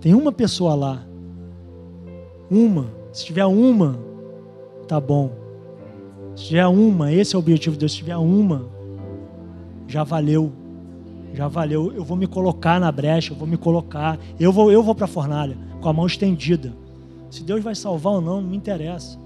[0.01, 1.03] Tem uma pessoa lá.
[2.51, 2.87] Uma.
[3.13, 3.99] Se tiver uma,
[4.87, 5.31] tá bom.
[6.37, 7.93] Se tiver uma, esse é o objetivo de Deus.
[7.93, 8.67] Se tiver uma,
[9.87, 10.53] já valeu
[11.33, 14.83] já valeu, eu vou me colocar na brecha, eu vou me colocar, eu vou, eu
[14.83, 16.73] vou para a fornalha com a mão estendida.
[17.31, 19.19] Se Deus vai salvar ou não, não me interessa.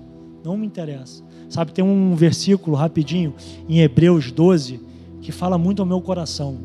[0.44, 1.22] Não me interessa.
[1.48, 3.34] Sabe, tem um versículo rapidinho
[3.68, 4.80] em Hebreus 12
[5.22, 6.58] que fala muito ao meu coração.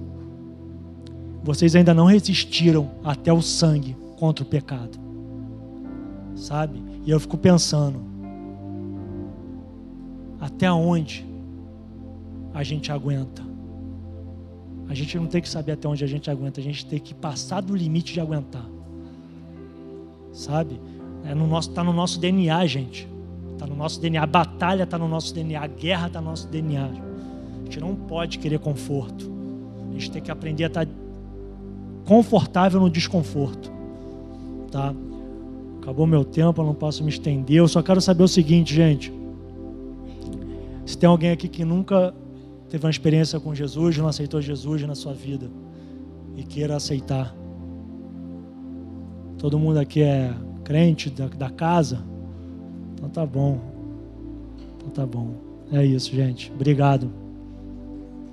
[1.43, 4.99] Vocês ainda não resistiram até o sangue contra o pecado.
[6.35, 6.81] Sabe?
[7.05, 7.99] E eu fico pensando,
[10.39, 11.25] até onde
[12.53, 13.41] a gente aguenta?
[14.87, 17.13] A gente não tem que saber até onde a gente aguenta, a gente tem que
[17.13, 18.65] passar do limite de aguentar.
[20.33, 20.79] Sabe?
[21.25, 23.07] É no nosso, tá no nosso DNA, gente.
[23.57, 24.23] Tá no nosso DNA.
[24.23, 26.85] A batalha está no nosso DNA, a guerra está no nosso DNA.
[26.85, 29.29] A gente não pode querer conforto.
[29.89, 30.91] A gente tem que aprender a estar tá
[32.09, 33.71] confortável no desconforto.
[34.71, 34.95] Tá?
[35.79, 37.57] Acabou meu tempo, eu não posso me estender.
[37.57, 39.13] Eu só quero saber o seguinte, gente.
[40.87, 42.11] Se tem alguém aqui que nunca
[42.67, 45.51] teve uma experiência com Jesus, não aceitou Jesus na sua vida
[46.35, 47.35] e queira aceitar.
[49.37, 50.33] Todo mundo aqui é
[50.63, 52.03] crente da, da casa?
[52.95, 53.59] Então tá bom.
[54.77, 55.35] Então tá bom.
[55.71, 56.51] É isso, gente.
[56.55, 57.11] Obrigado.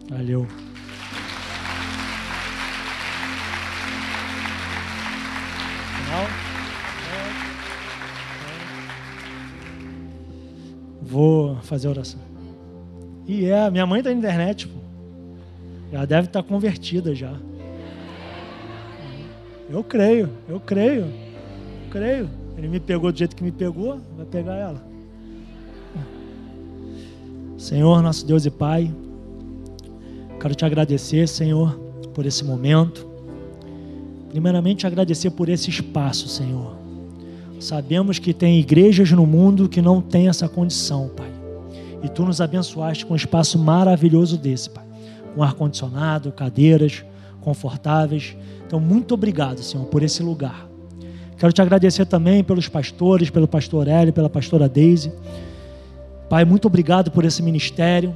[0.08, 0.46] Valeu.
[11.16, 12.20] Vou fazer oração.
[13.26, 14.78] E é, minha mãe está na internet, pô.
[15.90, 17.34] Já deve estar tá convertida já.
[19.70, 22.30] Eu creio, eu creio, eu creio.
[22.58, 24.86] Ele me pegou do jeito que me pegou, vai pegar ela.
[27.56, 28.94] Senhor, nosso Deus e Pai,
[30.38, 31.80] quero te agradecer, Senhor,
[32.12, 33.08] por esse momento.
[34.28, 36.76] Primeiramente, agradecer por esse espaço, Senhor.
[37.58, 41.30] Sabemos que tem igrejas no mundo que não têm essa condição, Pai.
[42.02, 44.84] E tu nos abençoaste com um espaço maravilhoso desse, Pai.
[45.34, 47.04] Com ar-condicionado, cadeiras
[47.40, 48.36] confortáveis.
[48.66, 50.68] Então, muito obrigado, Senhor, por esse lugar.
[51.38, 55.12] Quero te agradecer também pelos pastores, pelo pastor Hélio, pela pastora Daisy.
[56.28, 58.14] Pai, muito obrigado por esse ministério.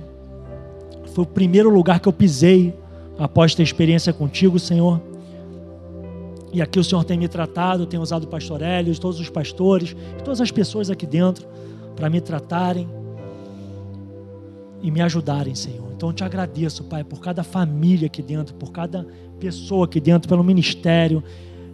[1.14, 2.74] Foi o primeiro lugar que eu pisei
[3.18, 5.00] após ter experiência contigo, Senhor.
[6.52, 9.96] E aqui o Senhor tem me tratado, tem usado o pastor Hélio, todos os pastores,
[10.24, 11.46] todas as pessoas aqui dentro
[11.94, 12.88] para me tratarem,
[14.82, 15.90] e me ajudarem, Senhor.
[15.94, 19.06] Então eu te agradeço, Pai, por cada família aqui dentro, por cada
[19.38, 21.22] pessoa aqui dentro, pelo ministério,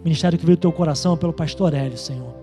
[0.03, 2.33] ministério que veio do teu coração, pelo pastor Hélio, Senhor.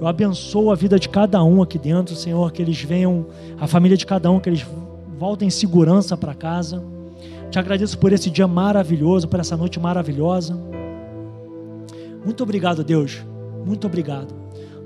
[0.00, 3.26] Eu abençoo a vida de cada um aqui dentro, Senhor, que eles venham,
[3.58, 4.66] a família de cada um, que eles
[5.18, 6.82] voltem em segurança para casa.
[7.50, 10.58] Te agradeço por esse dia maravilhoso, por essa noite maravilhosa.
[12.24, 13.24] Muito obrigado, Deus.
[13.64, 14.34] Muito obrigado.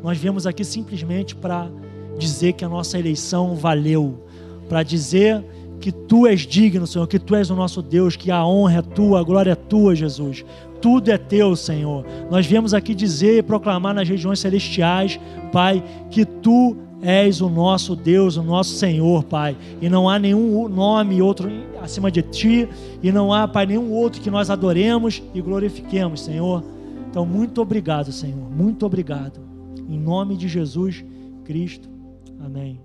[0.02, 1.70] Nós viemos aqui simplesmente para
[2.18, 4.24] dizer que a nossa eleição valeu
[4.68, 5.44] para dizer
[5.80, 8.82] que tu és digno, Senhor, que tu és o nosso Deus, que a honra é
[8.82, 10.44] tua, a glória é tua, Jesus.
[10.80, 12.04] Tudo é teu, Senhor.
[12.30, 15.20] Nós viemos aqui dizer e proclamar nas regiões celestiais,
[15.52, 19.56] Pai, que tu és o nosso Deus, o nosso Senhor, Pai.
[19.80, 21.50] E não há nenhum nome outro
[21.82, 22.68] acima de ti,
[23.02, 26.64] e não há, Pai, nenhum outro que nós adoremos e glorifiquemos, Senhor.
[27.14, 28.50] Então, muito obrigado, Senhor.
[28.50, 29.38] Muito obrigado.
[29.88, 31.04] Em nome de Jesus
[31.44, 31.88] Cristo.
[32.40, 32.80] Amém.